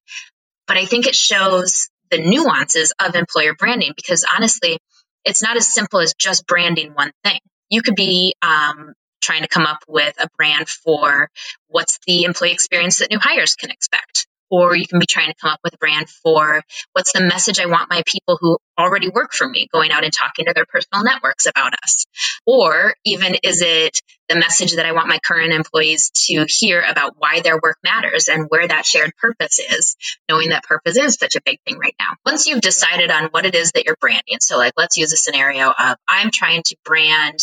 but 0.67 0.77
I 0.77 0.85
think 0.85 1.07
it 1.07 1.15
shows 1.15 1.89
the 2.11 2.17
nuances 2.19 2.93
of 2.99 3.15
employer 3.15 3.55
branding 3.55 3.93
because 3.95 4.25
honestly, 4.33 4.77
it's 5.25 5.41
not 5.41 5.57
as 5.57 5.73
simple 5.73 5.99
as 5.99 6.13
just 6.13 6.45
branding 6.45 6.93
one 6.93 7.11
thing. 7.23 7.39
You 7.69 7.81
could 7.81 7.95
be 7.95 8.35
um, 8.41 8.93
trying 9.25 9.41
to 9.41 9.47
come 9.47 9.65
up 9.65 9.79
with 9.87 10.13
a 10.19 10.29
brand 10.37 10.69
for 10.69 11.29
what's 11.67 11.99
the 12.05 12.23
employee 12.23 12.51
experience 12.51 12.99
that 12.99 13.11
new 13.11 13.19
hires 13.19 13.55
can 13.55 13.71
expect. 13.71 14.27
Or 14.51 14.75
you 14.75 14.87
can 14.87 14.99
be 14.99 15.07
trying 15.07 15.29
to 15.29 15.35
come 15.41 15.51
up 15.51 15.59
with 15.63 15.73
a 15.73 15.77
brand 15.77 16.07
for 16.07 16.61
what's 16.93 17.13
the 17.13 17.21
message 17.21 17.59
I 17.59 17.65
want 17.65 17.89
my 17.89 18.03
people 18.05 18.37
who 18.39 18.59
already 18.77 19.09
work 19.09 19.33
for 19.33 19.49
me 19.49 19.67
going 19.73 19.91
out 19.91 20.03
and 20.03 20.13
talking 20.13 20.45
to 20.45 20.53
their 20.53 20.67
personal 20.67 21.03
networks 21.03 21.47
about 21.47 21.73
us. 21.83 22.05
Or 22.45 22.93
even 23.03 23.35
is 23.43 23.63
it 23.63 23.99
the 24.29 24.35
message 24.35 24.75
that 24.75 24.85
I 24.85 24.91
want 24.91 25.07
my 25.07 25.17
current 25.17 25.51
employees 25.51 26.11
to 26.27 26.45
hear 26.47 26.81
about 26.81 27.15
why 27.17 27.41
their 27.41 27.59
work 27.61 27.77
matters 27.83 28.27
and 28.27 28.45
where 28.47 28.67
that 28.67 28.85
shared 28.85 29.11
purpose 29.17 29.57
is, 29.57 29.95
knowing 30.29 30.49
that 30.49 30.63
purpose 30.63 30.95
is 30.95 31.15
such 31.15 31.35
a 31.35 31.41
big 31.43 31.59
thing 31.65 31.79
right 31.79 31.95
now. 31.99 32.13
Once 32.23 32.45
you've 32.45 32.61
decided 32.61 33.09
on 33.09 33.25
what 33.31 33.45
it 33.45 33.55
is 33.55 33.71
that 33.71 33.85
you're 33.85 33.97
branding, 33.99 34.37
so 34.41 34.57
like 34.57 34.73
let's 34.77 34.97
use 34.97 35.11
a 35.11 35.17
scenario 35.17 35.69
of 35.71 35.97
I'm 36.07 36.29
trying 36.29 36.61
to 36.67 36.75
brand 36.85 37.39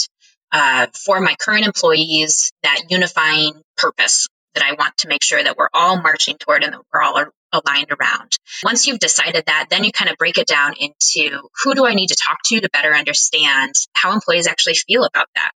uh, 0.52 0.86
for 0.94 1.20
my 1.20 1.34
current 1.38 1.64
employees 1.64 2.52
that 2.62 2.84
unifying 2.88 3.54
purpose 3.76 4.26
that 4.54 4.64
I 4.64 4.74
want 4.74 4.96
to 4.98 5.08
make 5.08 5.22
sure 5.22 5.42
that 5.42 5.56
we're 5.56 5.70
all 5.72 6.00
marching 6.00 6.36
toward 6.36 6.62
and 6.62 6.74
that 6.74 6.80
we're 6.92 7.02
all 7.02 7.24
aligned 7.52 7.90
around. 7.90 8.36
Once 8.64 8.86
you've 8.86 8.98
decided 8.98 9.44
that, 9.46 9.66
then 9.70 9.84
you 9.84 9.92
kind 9.92 10.10
of 10.10 10.16
break 10.16 10.38
it 10.38 10.46
down 10.46 10.74
into 10.78 11.48
who 11.62 11.74
do 11.74 11.86
I 11.86 11.94
need 11.94 12.08
to 12.08 12.16
talk 12.16 12.38
to 12.46 12.60
to 12.60 12.68
better 12.72 12.94
understand 12.94 13.74
how 13.94 14.12
employees 14.12 14.46
actually 14.46 14.74
feel 14.74 15.04
about 15.04 15.26
that. 15.34 15.52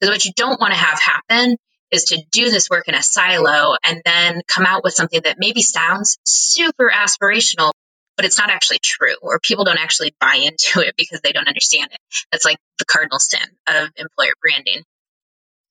Because 0.00 0.14
what 0.14 0.24
you 0.24 0.32
don't 0.34 0.60
want 0.60 0.72
to 0.72 0.78
have 0.78 1.00
happen 1.00 1.56
is 1.90 2.04
to 2.04 2.22
do 2.30 2.50
this 2.50 2.70
work 2.70 2.88
in 2.88 2.94
a 2.94 3.02
silo 3.02 3.76
and 3.84 4.00
then 4.04 4.42
come 4.46 4.64
out 4.64 4.84
with 4.84 4.94
something 4.94 5.20
that 5.24 5.36
maybe 5.38 5.62
sounds 5.62 6.18
super 6.24 6.90
aspirational, 6.90 7.72
but 8.20 8.26
it's 8.26 8.36
not 8.36 8.50
actually 8.50 8.80
true, 8.82 9.14
or 9.22 9.40
people 9.40 9.64
don't 9.64 9.78
actually 9.78 10.14
buy 10.20 10.34
into 10.34 10.86
it 10.86 10.94
because 10.98 11.22
they 11.22 11.32
don't 11.32 11.48
understand 11.48 11.88
it. 11.90 11.98
That's 12.30 12.44
like 12.44 12.58
the 12.78 12.84
cardinal 12.84 13.18
sin 13.18 13.40
of 13.66 13.88
employer 13.96 14.32
branding. 14.42 14.82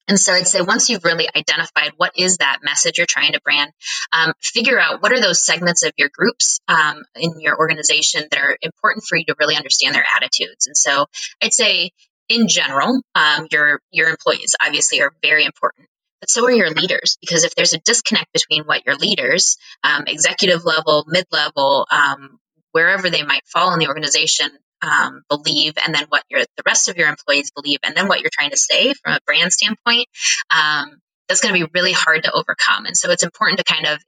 And 0.08 0.20
so 0.20 0.34
I'd 0.34 0.48
say 0.48 0.62
once 0.62 0.90
you've 0.90 1.04
really 1.04 1.28
identified 1.36 1.92
what 1.98 2.14
is 2.18 2.38
that 2.38 2.62
message 2.64 2.98
you're 2.98 3.06
trying 3.06 3.34
to 3.34 3.42
brand, 3.42 3.72
um, 4.12 4.34
figure 4.42 4.80
out 4.80 5.00
what 5.04 5.12
are 5.12 5.22
those 5.22 5.46
segments 5.46 5.84
of 5.84 5.92
your 5.96 6.10
groups 6.12 6.60
um, 6.68 7.04
in 7.16 7.40
your 7.40 7.56
organization 7.56 8.24
that 8.32 8.40
are 8.40 8.58
important 8.64 9.06
for 9.06 9.16
you 9.16 9.26
to 9.26 9.36
really 9.40 9.56
understand 9.56 9.94
their 9.94 10.06
attitudes. 10.16 10.66
And 10.66 10.76
so 10.76 11.06
I'd 11.44 11.54
say 11.54 11.92
in 12.30 12.48
general, 12.48 13.00
um, 13.14 13.46
your 13.52 13.80
your 13.92 14.10
employees 14.10 14.56
obviously 14.60 15.04
are 15.04 15.14
very 15.22 15.46
important 15.46 15.88
but 16.20 16.30
so 16.30 16.46
are 16.46 16.52
your 16.52 16.72
leaders 16.72 17.18
because 17.22 17.44
if 17.44 17.56
there's 17.56 17.74
a 17.74 17.80
disconnect 17.80 18.32
between 18.34 18.64
what 18.64 18.86
your 18.86 18.96
leaders 18.96 19.58
um, 19.84 20.04
executive 20.08 20.66
level 20.66 21.06
mid-level 21.08 21.88
um, 21.92 22.40
wherever 22.72 23.10
they 23.10 23.24
might 23.24 23.46
fall 23.46 23.74
in 23.74 23.80
the 23.80 23.88
organization 23.88 24.50
um, 24.82 25.24
believe 25.30 25.74
and 25.86 25.94
then 25.94 26.06
what 26.10 26.24
your 26.30 26.42
the 26.42 26.64
rest 26.66 26.88
of 26.88 26.98
your 26.98 27.10
employees 27.10 27.52
believe 27.52 27.80
and 27.84 27.96
then 27.96 28.08
what 28.08 28.22
you're 28.22 28.32
trying 28.34 28.52
to 28.52 28.58
say 28.58 28.94
from 28.94 29.14
a 29.14 29.20
brand 29.26 29.52
standpoint 29.52 30.08
um, 30.52 31.00
that's 31.30 31.42
going 31.42 31.54
to 31.54 31.66
be 31.66 31.72
really 31.74 31.94
hard 31.94 32.24
to 32.24 32.32
overcome. 32.32 32.86
And 32.86 32.98
so 32.98 33.12
it's 33.12 33.24
important 33.24 33.60
to 33.60 33.64
kind 33.64 33.86
of 33.86 34.00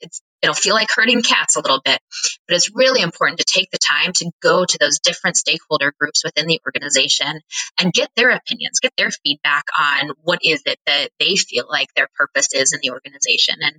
it'll 0.42 0.56
feel 0.56 0.74
like 0.74 0.90
herding 0.92 1.22
cats 1.22 1.56
a 1.56 1.62
little 1.62 1.82
bit 1.86 2.00
but 2.48 2.56
it's 2.56 2.76
really 2.76 3.02
important 3.02 3.40
to 3.40 3.46
take 3.46 3.70
the 3.72 3.78
time 3.78 4.12
to 4.14 4.32
go 4.42 4.66
to 4.66 4.78
those 4.80 5.00
different 5.00 5.38
stakeholder 5.38 5.94
groups 5.98 6.24
within 6.24 6.48
the 6.48 6.60
organization 6.66 7.40
and 7.80 7.94
get 7.94 8.10
their 8.16 8.32
opinions 8.32 8.80
get 8.80 8.94
their 8.98 9.12
feedback 9.24 9.64
on 9.80 10.12
what 10.24 10.40
is 10.44 10.62
it 10.66 10.80
that 10.86 11.10
they 11.20 11.36
feel 11.36 11.66
like 11.70 11.88
their 11.96 12.10
purpose 12.16 12.50
is 12.54 12.74
in 12.74 12.80
the 12.82 12.92
organization. 12.92 13.56
And 13.62 13.76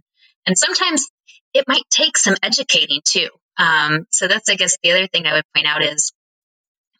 and 0.47 0.59
sometimes 0.59 1.09
it 1.55 1.67
might 1.69 1.85
take 1.91 2.17
some 2.17 2.35
educating 2.43 3.01
too. 3.05 3.29
Um, 3.59 4.07
so 4.11 4.29
that's 4.29 4.49
i 4.49 4.55
guess 4.55 4.79
the 4.83 4.93
other 4.93 5.07
thing 5.07 5.27
i 5.27 5.35
would 5.35 5.45
point 5.55 5.67
out 5.67 5.83
is 5.83 6.13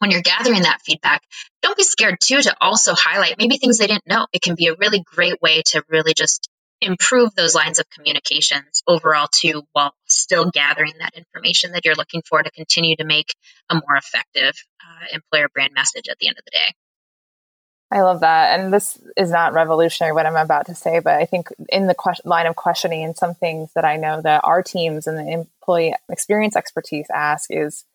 when 0.03 0.11
you're 0.11 0.21
gathering 0.21 0.63
that 0.63 0.81
feedback, 0.85 1.23
don't 1.61 1.77
be 1.77 1.83
scared 1.83 2.17
too 2.21 2.41
to 2.41 2.53
also 2.59 2.93
highlight 2.93 3.37
maybe 3.37 3.55
things 3.55 3.77
they 3.77 3.87
didn't 3.87 4.05
know. 4.05 4.27
It 4.33 4.41
can 4.41 4.53
be 4.53 4.67
a 4.67 4.75
really 4.75 5.01
great 5.01 5.41
way 5.41 5.61
to 5.67 5.81
really 5.87 6.13
just 6.13 6.49
improve 6.81 7.33
those 7.35 7.55
lines 7.55 7.79
of 7.79 7.89
communications 7.89 8.83
overall 8.85 9.29
too 9.31 9.63
while 9.71 9.93
still 10.05 10.51
gathering 10.51 10.91
that 10.99 11.13
information 11.15 11.71
that 11.71 11.85
you're 11.85 11.95
looking 11.95 12.21
for 12.27 12.43
to 12.43 12.51
continue 12.51 12.97
to 12.97 13.05
make 13.05 13.33
a 13.69 13.75
more 13.75 13.95
effective 13.95 14.53
uh, 14.83 15.05
employer 15.13 15.47
brand 15.53 15.71
message 15.73 16.09
at 16.11 16.17
the 16.19 16.27
end 16.27 16.35
of 16.37 16.43
the 16.43 16.51
day. 16.51 16.75
I 17.89 18.01
love 18.01 18.19
that. 18.19 18.59
And 18.59 18.73
this 18.73 18.97
is 19.15 19.31
not 19.31 19.53
revolutionary 19.53 20.11
what 20.11 20.25
I'm 20.25 20.35
about 20.35 20.65
to 20.65 20.75
say, 20.75 20.99
but 20.99 21.13
I 21.13 21.25
think 21.25 21.47
in 21.69 21.87
the 21.87 21.95
que- 21.95 22.25
line 22.25 22.47
of 22.47 22.57
questioning 22.57 23.05
and 23.05 23.15
some 23.15 23.35
things 23.35 23.69
that 23.73 23.85
I 23.85 23.95
know 23.95 24.21
that 24.21 24.41
our 24.43 24.63
teams 24.63 25.07
and 25.07 25.17
the 25.17 25.31
employee 25.31 25.95
experience 26.09 26.57
expertise 26.57 27.07
ask 27.09 27.45
is 27.49 27.85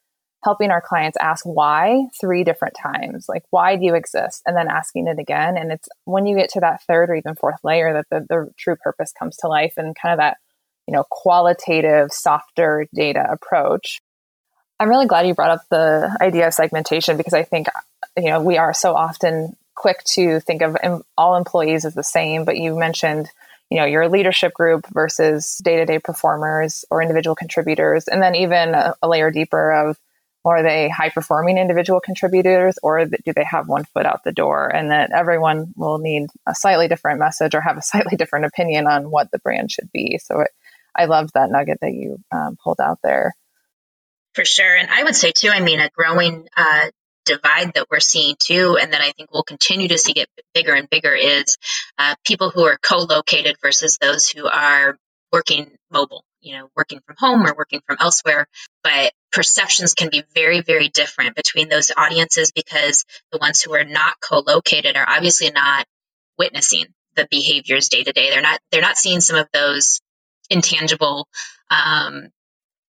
helping 0.45 0.71
our 0.71 0.81
clients 0.81 1.19
ask 1.21 1.45
why 1.45 2.07
three 2.21 2.45
different 2.45 2.75
times 2.81 3.27
like 3.29 3.43
why 3.51 3.77
do 3.77 3.85
you 3.85 3.95
exist 3.95 4.43
and 4.47 4.57
then 4.57 4.69
asking 4.69 5.07
it 5.07 5.19
again 5.19 5.57
and 5.57 5.73
it's 5.73 5.89
when 6.05 6.27
you 6.27 6.37
get 6.37 6.51
to 6.51 6.61
that 6.61 6.83
third 6.85 7.11
or 7.11 7.15
even 7.17 7.35
fourth 7.35 7.59
layer 7.65 7.93
that 7.93 8.07
the, 8.11 8.27
the 8.29 8.51
true 8.57 8.77
purpose 8.77 9.13
comes 9.19 9.37
to 9.37 9.49
life 9.49 9.75
and 9.77 9.97
kind 10.01 10.13
of 10.13 10.19
that 10.19 10.37
you 10.87 10.95
know 10.95 11.05
qualitative 11.11 12.13
softer 12.13 12.87
data 12.95 13.27
approach 13.31 14.01
I'm 14.81 14.89
really 14.89 15.07
glad 15.07 15.27
you 15.27 15.35
brought 15.35 15.51
up 15.51 15.63
the 15.71 16.17
idea 16.21 16.47
of 16.47 16.55
segmentation 16.55 17.17
because 17.17 17.35
I 17.35 17.43
think, 17.43 17.67
you 18.17 18.31
know, 18.31 18.41
we 18.41 18.59
are 18.59 18.73
so 18.73 18.95
often 18.95 19.57
quick 19.75 20.03
to 20.05 20.41
think 20.41 20.63
of 20.63 20.77
all 21.17 21.37
employees 21.37 21.85
as 21.85 21.95
the 21.95 22.05
same, 22.05 22.45
but 22.45 22.57
you 22.57 22.77
mentioned, 22.77 23.29
you 23.71 23.79
know, 23.79 23.87
your 23.87 24.09
leadership 24.09 24.55
group 24.55 24.87
versus 24.93 25.61
day 25.65 25.77
to 25.77 25.85
day 25.85 25.99
performers 25.99 26.85
or 26.91 27.03
individual 27.03 27.35
contributors. 27.35 28.07
And 28.07 28.23
then 28.23 28.37
even 28.37 28.75
a, 28.75 28.95
a 29.03 29.09
layer 29.09 29.31
deeper 29.31 29.73
of, 29.73 29.99
are 30.49 30.63
they 30.63 30.89
high 30.89 31.11
performing 31.11 31.59
individual 31.59 32.01
contributors 32.01 32.79
or 32.83 33.05
do 33.05 33.33
they 33.35 33.45
have 33.45 33.69
one 33.69 33.85
foot 33.85 34.07
out 34.07 34.25
the 34.25 34.33
door? 34.33 34.69
And 34.69 34.91
that 34.91 35.13
everyone 35.13 35.73
will 35.77 35.99
need 35.99 36.29
a 36.47 36.55
slightly 36.55 36.89
different 36.89 37.21
message 37.21 37.55
or 37.55 37.61
have 37.61 37.77
a 37.77 37.83
slightly 37.83 38.17
different 38.17 38.47
opinion 38.47 38.87
on 38.87 39.11
what 39.11 39.31
the 39.31 39.39
brand 39.39 39.71
should 39.71 39.91
be. 39.93 40.19
So 40.19 40.41
it, 40.41 40.51
i 40.95 41.05
loved 41.05 41.31
that 41.35 41.51
nugget 41.51 41.79
that 41.81 41.93
you 41.93 42.19
um, 42.33 42.57
pulled 42.63 42.81
out 42.81 42.99
there. 43.03 43.35
For 44.35 44.45
sure. 44.45 44.77
And 44.77 44.89
I 44.91 45.05
would 45.05 45.17
say, 45.17 45.33
too, 45.33 45.51
I 45.51 45.61
mean, 45.61 45.81
a 45.81 45.91
growing 45.91 46.49
uh, 46.57 46.87
divide 47.25 47.75
that 47.75 47.87
we're 47.91 48.01
seeing, 48.01 48.37
too, 48.39 48.79
and 48.81 48.93
that 48.93 49.01
I 49.01 49.13
think 49.13 49.33
we'll 49.33 49.43
continue 49.43 49.89
to 49.89 49.99
see 49.99 50.13
get 50.13 50.29
bigger 50.55 50.75
and 50.75 50.89
bigger 50.91 51.15
is 51.15 51.57
uh, 51.99 52.15
people 52.25 52.51
who 52.51 52.65
are 52.65 52.79
co 52.81 52.99
located 52.99 53.57
versus 53.63 53.99
those 54.01 54.29
who 54.29 54.47
are 54.47 54.97
working 55.33 55.71
mobile, 55.91 56.25
you 56.41 56.57
know, 56.57 56.69
working 56.77 57.01
from 57.07 57.17
home 57.19 57.47
or 57.47 57.55
working 57.57 57.81
from 57.87 57.97
elsewhere. 58.01 58.47
But 58.83 59.13
perceptions 59.33 59.95
can 59.95 60.09
be 60.11 60.25
very, 60.35 60.61
very 60.61 60.89
different 60.89 61.37
between 61.37 61.69
those 61.69 61.91
audiences 61.97 62.53
because 62.53 63.05
the 63.33 63.39
ones 63.39 63.61
who 63.61 63.75
are 63.75 63.85
not 63.85 64.15
co 64.21 64.43
located 64.47 64.97
are 64.97 65.09
obviously 65.09 65.51
not 65.51 65.87
witnessing 66.39 66.87
the 67.17 67.27
behaviors 67.31 67.89
day 67.89 68.03
to 68.03 68.13
day. 68.13 68.31
They're 68.31 68.43
not 68.43 68.61
they're 68.71 68.81
not 68.81 68.97
seeing 68.97 69.21
some 69.21 69.37
of 69.37 69.49
those 69.53 70.01
intangible 70.51 71.29
um, 71.71 72.29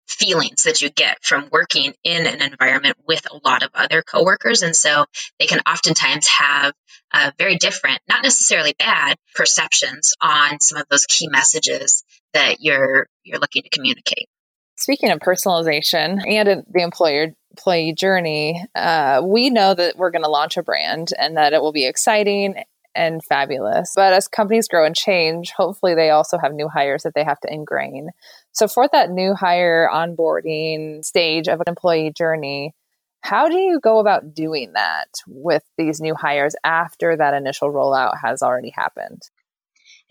feelings 0.08 0.64
that 0.64 0.80
you 0.80 0.90
get 0.90 1.18
from 1.22 1.48
working 1.50 1.94
in 2.04 2.26
an 2.26 2.42
environment 2.42 2.96
with 3.06 3.26
a 3.30 3.40
lot 3.44 3.62
of 3.62 3.70
other 3.74 4.02
coworkers. 4.02 4.62
And 4.62 4.74
so 4.74 5.06
they 5.38 5.46
can 5.46 5.60
oftentimes 5.60 6.26
have 6.28 6.72
uh, 7.12 7.30
very 7.38 7.56
different, 7.56 8.00
not 8.08 8.22
necessarily 8.22 8.74
bad 8.78 9.16
perceptions 9.34 10.14
on 10.20 10.60
some 10.60 10.78
of 10.78 10.86
those 10.90 11.06
key 11.06 11.28
messages 11.28 12.04
that 12.34 12.56
you're, 12.60 13.06
you're 13.24 13.38
looking 13.38 13.62
to 13.62 13.70
communicate. 13.70 14.28
Speaking 14.76 15.10
of 15.10 15.20
personalization 15.20 16.20
and 16.26 16.64
the 16.72 16.82
employer 16.82 17.34
employee 17.52 17.92
journey, 17.92 18.64
uh, 18.74 19.22
we 19.24 19.50
know 19.50 19.74
that 19.74 19.96
we're 19.96 20.10
going 20.10 20.24
to 20.24 20.30
launch 20.30 20.56
a 20.56 20.62
brand 20.62 21.08
and 21.18 21.36
that 21.36 21.52
it 21.52 21.60
will 21.60 21.72
be 21.72 21.86
exciting 21.86 22.64
and 22.94 23.22
fabulous. 23.24 23.92
But 23.94 24.12
as 24.12 24.28
companies 24.28 24.68
grow 24.68 24.84
and 24.84 24.96
change, 24.96 25.52
hopefully 25.52 25.94
they 25.94 26.10
also 26.10 26.38
have 26.38 26.52
new 26.52 26.68
hires 26.68 27.02
that 27.02 27.14
they 27.14 27.24
have 27.24 27.40
to 27.40 27.52
ingrain. 27.52 28.10
So, 28.52 28.68
for 28.68 28.88
that 28.92 29.10
new 29.10 29.34
hire 29.34 29.88
onboarding 29.92 31.04
stage 31.04 31.48
of 31.48 31.60
an 31.60 31.68
employee 31.68 32.12
journey, 32.16 32.74
how 33.20 33.48
do 33.48 33.56
you 33.56 33.80
go 33.80 33.98
about 33.98 34.34
doing 34.34 34.72
that 34.72 35.08
with 35.26 35.62
these 35.78 36.00
new 36.00 36.14
hires 36.14 36.54
after 36.64 37.16
that 37.16 37.34
initial 37.34 37.72
rollout 37.72 38.18
has 38.20 38.42
already 38.42 38.70
happened? 38.70 39.22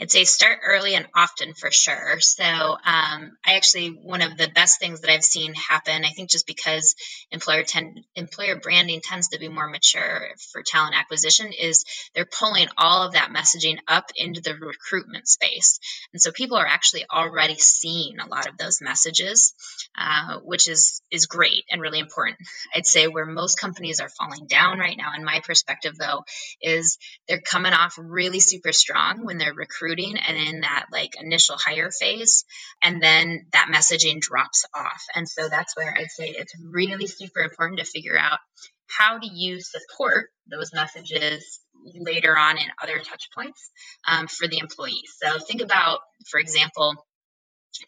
I'd 0.01 0.09
say 0.09 0.23
start 0.23 0.59
early 0.65 0.95
and 0.95 1.05
often 1.15 1.53
for 1.53 1.69
sure. 1.69 2.19
So 2.19 2.43
um, 2.43 3.37
I 3.45 3.53
actually 3.53 3.89
one 3.89 4.23
of 4.23 4.35
the 4.35 4.47
best 4.47 4.79
things 4.79 5.01
that 5.01 5.11
I've 5.11 5.23
seen 5.23 5.53
happen. 5.53 6.03
I 6.03 6.09
think 6.09 6.31
just 6.31 6.47
because 6.47 6.95
employer 7.29 7.61
tend, 7.63 7.99
employer 8.15 8.55
branding 8.55 9.01
tends 9.03 9.27
to 9.27 9.39
be 9.39 9.47
more 9.47 9.69
mature 9.69 10.29
for 10.51 10.63
talent 10.65 10.95
acquisition 10.97 11.51
is 11.53 11.85
they're 12.15 12.25
pulling 12.25 12.67
all 12.79 13.03
of 13.03 13.13
that 13.13 13.29
messaging 13.29 13.77
up 13.87 14.05
into 14.15 14.41
the 14.41 14.55
recruitment 14.55 15.27
space, 15.27 15.79
and 16.13 16.21
so 16.21 16.31
people 16.31 16.57
are 16.57 16.65
actually 16.65 17.05
already 17.13 17.55
seeing 17.55 18.17
a 18.19 18.27
lot 18.27 18.47
of 18.47 18.57
those 18.57 18.81
messages, 18.81 19.53
uh, 19.95 20.39
which 20.39 20.67
is 20.67 21.03
is 21.11 21.27
great 21.27 21.63
and 21.69 21.79
really 21.79 21.99
important. 21.99 22.37
I'd 22.73 22.87
say 22.87 23.07
where 23.07 23.27
most 23.27 23.59
companies 23.59 23.99
are 23.99 24.09
falling 24.09 24.47
down 24.47 24.79
right 24.79 24.97
now, 24.97 25.11
in 25.15 25.23
my 25.23 25.41
perspective, 25.45 25.93
though, 25.99 26.23
is 26.59 26.97
they're 27.27 27.39
coming 27.39 27.73
off 27.73 27.99
really 27.99 28.39
super 28.39 28.71
strong 28.71 29.23
when 29.23 29.37
they're 29.37 29.53
recruiting 29.53 29.90
recruiting 29.91 30.17
and 30.17 30.37
in 30.37 30.61
that 30.61 30.85
like 30.91 31.11
initial 31.21 31.55
hire 31.57 31.91
phase. 31.91 32.43
And 32.83 33.01
then 33.01 33.45
that 33.53 33.69
messaging 33.73 34.19
drops 34.19 34.65
off. 34.75 35.03
And 35.15 35.27
so 35.27 35.49
that's 35.49 35.75
where 35.75 35.93
I'd 35.95 36.11
say 36.11 36.29
it's 36.29 36.53
really 36.63 37.07
super 37.07 37.41
important 37.41 37.79
to 37.79 37.85
figure 37.85 38.17
out 38.17 38.39
how 38.87 39.19
do 39.19 39.27
you 39.31 39.59
support 39.61 40.29
those 40.49 40.73
messages 40.73 41.59
later 41.99 42.37
on 42.37 42.57
in 42.57 42.65
other 42.81 42.99
touch 42.99 43.29
points 43.35 43.71
um, 44.07 44.27
for 44.27 44.47
the 44.47 44.59
employees. 44.59 45.15
So 45.21 45.39
think 45.39 45.61
about, 45.61 45.99
for 46.29 46.39
example, 46.39 46.95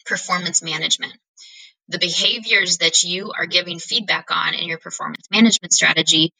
performance 0.05 0.63
management. 0.63 1.13
The 1.89 1.99
behaviors 1.99 2.77
that 2.77 3.03
you 3.03 3.33
are 3.37 3.45
giving 3.45 3.79
feedback 3.79 4.27
on 4.31 4.53
in 4.53 4.69
your 4.69 4.77
performance 4.77 5.27
management 5.29 5.73
strategy 5.73 6.31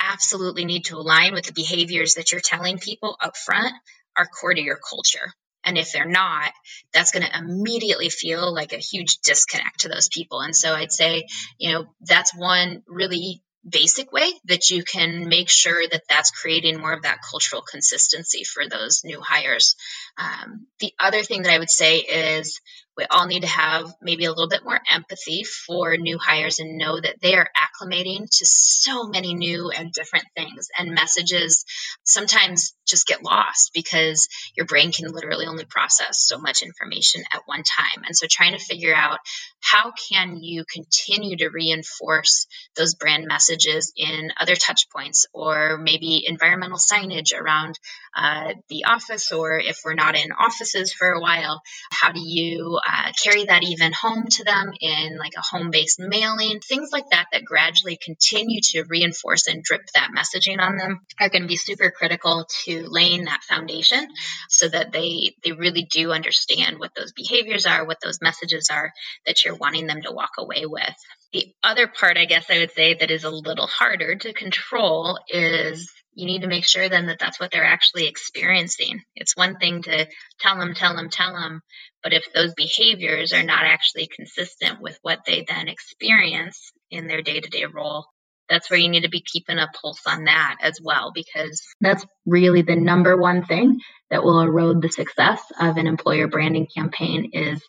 absolutely 0.00 0.64
need 0.64 0.84
to 0.84 0.96
align 0.96 1.34
with 1.34 1.46
the 1.46 1.52
behaviors 1.52 2.14
that 2.14 2.30
you're 2.30 2.40
telling 2.40 2.78
people 2.78 3.16
up 3.20 3.36
front 3.36 3.74
are 4.16 4.26
core 4.26 4.54
to 4.54 4.60
your 4.60 4.78
culture. 4.78 5.32
And 5.64 5.76
if 5.76 5.92
they're 5.92 6.08
not, 6.08 6.52
that's 6.92 7.10
going 7.10 7.26
to 7.26 7.38
immediately 7.38 8.08
feel 8.08 8.54
like 8.54 8.72
a 8.72 8.78
huge 8.78 9.18
disconnect 9.18 9.80
to 9.80 9.88
those 9.88 10.08
people. 10.08 10.40
And 10.40 10.54
so 10.54 10.72
I'd 10.72 10.92
say, 10.92 11.26
you 11.58 11.72
know, 11.72 11.86
that's 12.00 12.32
one 12.34 12.84
really 12.86 13.42
basic 13.68 14.12
way 14.12 14.30
that 14.44 14.70
you 14.70 14.84
can 14.84 15.28
make 15.28 15.48
sure 15.48 15.82
that 15.90 16.04
that's 16.08 16.30
creating 16.30 16.78
more 16.78 16.92
of 16.92 17.02
that 17.02 17.18
cultural 17.28 17.62
consistency 17.62 18.44
for 18.44 18.68
those 18.68 19.02
new 19.04 19.20
hires. 19.20 19.74
Um, 20.16 20.66
the 20.78 20.92
other 21.00 21.22
thing 21.22 21.42
that 21.42 21.52
I 21.52 21.58
would 21.58 21.70
say 21.70 21.98
is 21.98 22.60
we 22.96 23.04
all 23.10 23.26
need 23.26 23.42
to 23.42 23.48
have 23.48 23.92
maybe 24.00 24.24
a 24.24 24.30
little 24.30 24.48
bit 24.48 24.64
more 24.64 24.80
empathy 24.90 25.42
for 25.42 25.96
new 25.96 26.18
hires 26.18 26.60
and 26.60 26.78
know 26.78 27.00
that 27.00 27.20
they 27.20 27.34
are 27.34 27.48
acclimating 27.76 28.26
to 28.30 28.46
so 28.46 29.06
many 29.08 29.34
new 29.34 29.70
and 29.70 29.92
different 29.92 30.26
things 30.36 30.68
and 30.78 30.94
messages 30.94 31.64
sometimes 32.04 32.74
just 32.86 33.06
get 33.06 33.22
lost 33.22 33.70
because 33.74 34.28
your 34.56 34.66
brain 34.66 34.92
can 34.92 35.10
literally 35.10 35.46
only 35.46 35.64
process 35.64 36.20
so 36.20 36.38
much 36.38 36.62
information 36.62 37.22
at 37.32 37.42
one 37.46 37.62
time. 37.62 38.04
And 38.04 38.16
so 38.16 38.26
trying 38.30 38.52
to 38.52 38.64
figure 38.64 38.94
out 38.94 39.18
how 39.60 39.92
can 40.10 40.38
you 40.40 40.64
continue 40.72 41.36
to 41.38 41.48
reinforce 41.48 42.46
those 42.76 42.94
brand 42.94 43.26
messages 43.26 43.92
in 43.96 44.30
other 44.40 44.54
touch 44.54 44.88
points 44.90 45.26
or 45.32 45.78
maybe 45.78 46.24
environmental 46.26 46.78
signage 46.78 47.34
around 47.34 47.78
uh, 48.16 48.54
the 48.68 48.84
office 48.84 49.32
or 49.32 49.58
if 49.58 49.80
we're 49.84 49.94
not 49.94 50.16
in 50.16 50.30
offices 50.32 50.92
for 50.92 51.10
a 51.10 51.20
while 51.20 51.60
how 51.90 52.12
do 52.12 52.20
you 52.20 52.78
uh, 52.86 53.12
carry 53.22 53.44
that 53.44 53.62
even 53.62 53.92
home 53.92 54.26
to 54.28 54.44
them 54.44 54.72
in 54.80 55.16
like 55.18 55.32
a 55.36 55.40
home 55.40 55.70
based 55.70 55.98
mailing, 55.98 56.60
things 56.60 56.90
like 56.92 57.08
that, 57.10 57.26
that 57.32 57.44
gradually 57.66 57.98
continue 58.02 58.60
to 58.62 58.84
reinforce 58.88 59.48
and 59.48 59.62
drip 59.62 59.82
that 59.94 60.10
messaging 60.16 60.60
on 60.60 60.76
them 60.76 61.00
are 61.20 61.28
going 61.28 61.42
to 61.42 61.48
be 61.48 61.56
super 61.56 61.90
critical 61.90 62.46
to 62.64 62.86
laying 62.88 63.24
that 63.24 63.42
foundation 63.42 64.06
so 64.48 64.68
that 64.68 64.92
they, 64.92 65.34
they 65.44 65.52
really 65.52 65.86
do 65.90 66.12
understand 66.12 66.78
what 66.78 66.92
those 66.96 67.12
behaviors 67.12 67.66
are, 67.66 67.84
what 67.84 67.98
those 68.02 68.20
messages 68.22 68.68
are 68.72 68.92
that 69.26 69.44
you're 69.44 69.56
wanting 69.56 69.86
them 69.86 70.02
to 70.02 70.12
walk 70.12 70.30
away 70.38 70.64
with. 70.64 70.94
The 71.32 71.52
other 71.62 71.88
part, 71.88 72.16
I 72.16 72.26
guess 72.26 72.46
I 72.50 72.58
would 72.58 72.72
say, 72.72 72.94
that 72.94 73.10
is 73.10 73.24
a 73.24 73.30
little 73.30 73.66
harder 73.66 74.14
to 74.14 74.32
control 74.32 75.18
is 75.28 75.90
you 76.16 76.26
need 76.26 76.40
to 76.42 76.48
make 76.48 76.64
sure 76.64 76.88
then 76.88 77.06
that 77.06 77.18
that's 77.20 77.38
what 77.38 77.50
they're 77.52 77.62
actually 77.62 78.06
experiencing. 78.06 79.02
It's 79.14 79.36
one 79.36 79.56
thing 79.56 79.82
to 79.82 80.06
tell 80.40 80.58
them, 80.58 80.74
tell 80.74 80.96
them, 80.96 81.10
tell 81.10 81.34
them, 81.34 81.60
but 82.02 82.14
if 82.14 82.24
those 82.34 82.54
behaviors 82.54 83.34
are 83.34 83.42
not 83.42 83.64
actually 83.64 84.08
consistent 84.08 84.80
with 84.80 84.98
what 85.02 85.20
they 85.26 85.44
then 85.46 85.68
experience 85.68 86.72
in 86.90 87.06
their 87.06 87.20
day 87.20 87.40
to 87.40 87.50
day 87.50 87.66
role, 87.66 88.06
that's 88.48 88.70
where 88.70 88.78
you 88.78 88.88
need 88.88 89.02
to 89.02 89.10
be 89.10 89.20
keeping 89.20 89.58
a 89.58 89.68
pulse 89.80 90.00
on 90.06 90.24
that 90.24 90.56
as 90.62 90.80
well, 90.82 91.12
because 91.14 91.62
that's 91.82 92.06
really 92.24 92.62
the 92.62 92.76
number 92.76 93.16
one 93.16 93.44
thing 93.44 93.78
that 94.10 94.24
will 94.24 94.40
erode 94.40 94.80
the 94.80 94.88
success 94.88 95.42
of 95.60 95.76
an 95.76 95.86
employer 95.86 96.28
branding 96.28 96.66
campaign 96.74 97.30
is 97.34 97.62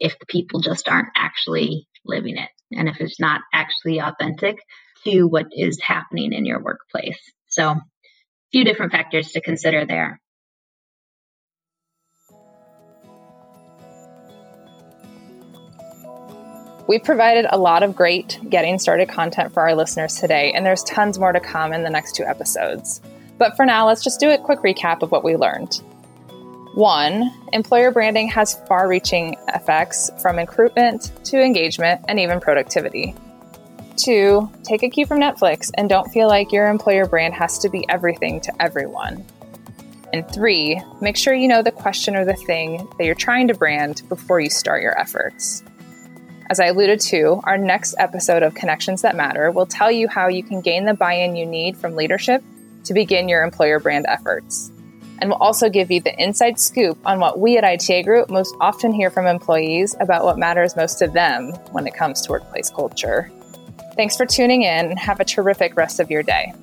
if 0.00 0.18
the 0.18 0.26
people 0.26 0.60
just 0.60 0.88
aren't 0.88 1.10
actually 1.16 1.86
living 2.04 2.36
it 2.36 2.48
and 2.72 2.88
if 2.88 3.00
it's 3.00 3.20
not 3.20 3.42
actually 3.52 4.00
authentic 4.00 4.56
to 5.04 5.24
what 5.24 5.46
is 5.52 5.80
happening 5.80 6.32
in 6.32 6.46
your 6.46 6.60
workplace. 6.60 7.20
So 7.48 7.76
few 8.52 8.64
different 8.64 8.92
factors 8.92 9.32
to 9.32 9.40
consider 9.40 9.84
there. 9.86 10.20
We've 16.88 17.02
provided 17.02 17.46
a 17.48 17.56
lot 17.56 17.82
of 17.82 17.96
great 17.96 18.38
getting 18.50 18.78
started 18.78 19.08
content 19.08 19.54
for 19.54 19.60
our 19.60 19.74
listeners 19.74 20.16
today, 20.16 20.52
and 20.52 20.66
there's 20.66 20.82
tons 20.84 21.18
more 21.18 21.32
to 21.32 21.40
come 21.40 21.72
in 21.72 21.84
the 21.84 21.90
next 21.90 22.14
two 22.14 22.24
episodes. 22.24 23.00
But 23.38 23.56
for 23.56 23.64
now, 23.64 23.86
let's 23.86 24.04
just 24.04 24.20
do 24.20 24.30
a 24.30 24.38
quick 24.38 24.58
recap 24.58 25.02
of 25.02 25.10
what 25.10 25.24
we 25.24 25.36
learned. 25.36 25.80
One, 26.74 27.30
employer 27.52 27.90
branding 27.92 28.28
has 28.28 28.60
far 28.66 28.88
reaching 28.88 29.36
effects 29.48 30.10
from 30.20 30.36
recruitment 30.36 31.12
to 31.26 31.40
engagement 31.40 32.02
and 32.08 32.18
even 32.18 32.40
productivity. 32.40 33.14
Two, 33.96 34.50
take 34.64 34.82
a 34.82 34.88
cue 34.88 35.06
from 35.06 35.20
Netflix 35.20 35.70
and 35.74 35.88
don't 35.88 36.10
feel 36.10 36.28
like 36.28 36.52
your 36.52 36.68
employer 36.68 37.06
brand 37.06 37.34
has 37.34 37.58
to 37.58 37.68
be 37.68 37.84
everything 37.88 38.40
to 38.40 38.62
everyone. 38.62 39.24
And 40.12 40.28
three, 40.30 40.80
make 41.00 41.16
sure 41.16 41.34
you 41.34 41.48
know 41.48 41.62
the 41.62 41.72
question 41.72 42.16
or 42.16 42.24
the 42.24 42.34
thing 42.34 42.88
that 42.98 43.04
you're 43.04 43.14
trying 43.14 43.48
to 43.48 43.54
brand 43.54 44.02
before 44.08 44.40
you 44.40 44.50
start 44.50 44.82
your 44.82 44.98
efforts. 44.98 45.62
As 46.50 46.60
I 46.60 46.66
alluded 46.66 47.00
to, 47.00 47.40
our 47.44 47.56
next 47.56 47.94
episode 47.98 48.42
of 48.42 48.54
Connections 48.54 49.02
That 49.02 49.16
Matter 49.16 49.50
will 49.50 49.64
tell 49.64 49.90
you 49.90 50.08
how 50.08 50.28
you 50.28 50.42
can 50.42 50.60
gain 50.60 50.84
the 50.84 50.92
buy 50.92 51.14
in 51.14 51.34
you 51.34 51.46
need 51.46 51.76
from 51.78 51.96
leadership 51.96 52.42
to 52.84 52.92
begin 52.92 53.28
your 53.28 53.42
employer 53.42 53.78
brand 53.78 54.04
efforts. 54.06 54.70
And 55.20 55.30
we'll 55.30 55.38
also 55.38 55.70
give 55.70 55.90
you 55.90 56.00
the 56.00 56.20
inside 56.20 56.58
scoop 56.58 56.98
on 57.06 57.20
what 57.20 57.38
we 57.38 57.56
at 57.56 57.64
ITA 57.64 58.02
Group 58.02 58.28
most 58.28 58.54
often 58.60 58.92
hear 58.92 59.08
from 59.08 59.26
employees 59.26 59.94
about 60.00 60.24
what 60.24 60.36
matters 60.36 60.76
most 60.76 60.98
to 60.98 61.06
them 61.06 61.52
when 61.70 61.86
it 61.86 61.94
comes 61.94 62.20
to 62.22 62.32
workplace 62.32 62.70
culture. 62.70 63.30
Thanks 63.94 64.16
for 64.16 64.24
tuning 64.24 64.62
in 64.62 64.90
and 64.90 64.98
have 64.98 65.20
a 65.20 65.24
terrific 65.24 65.76
rest 65.76 66.00
of 66.00 66.10
your 66.10 66.22
day. 66.22 66.54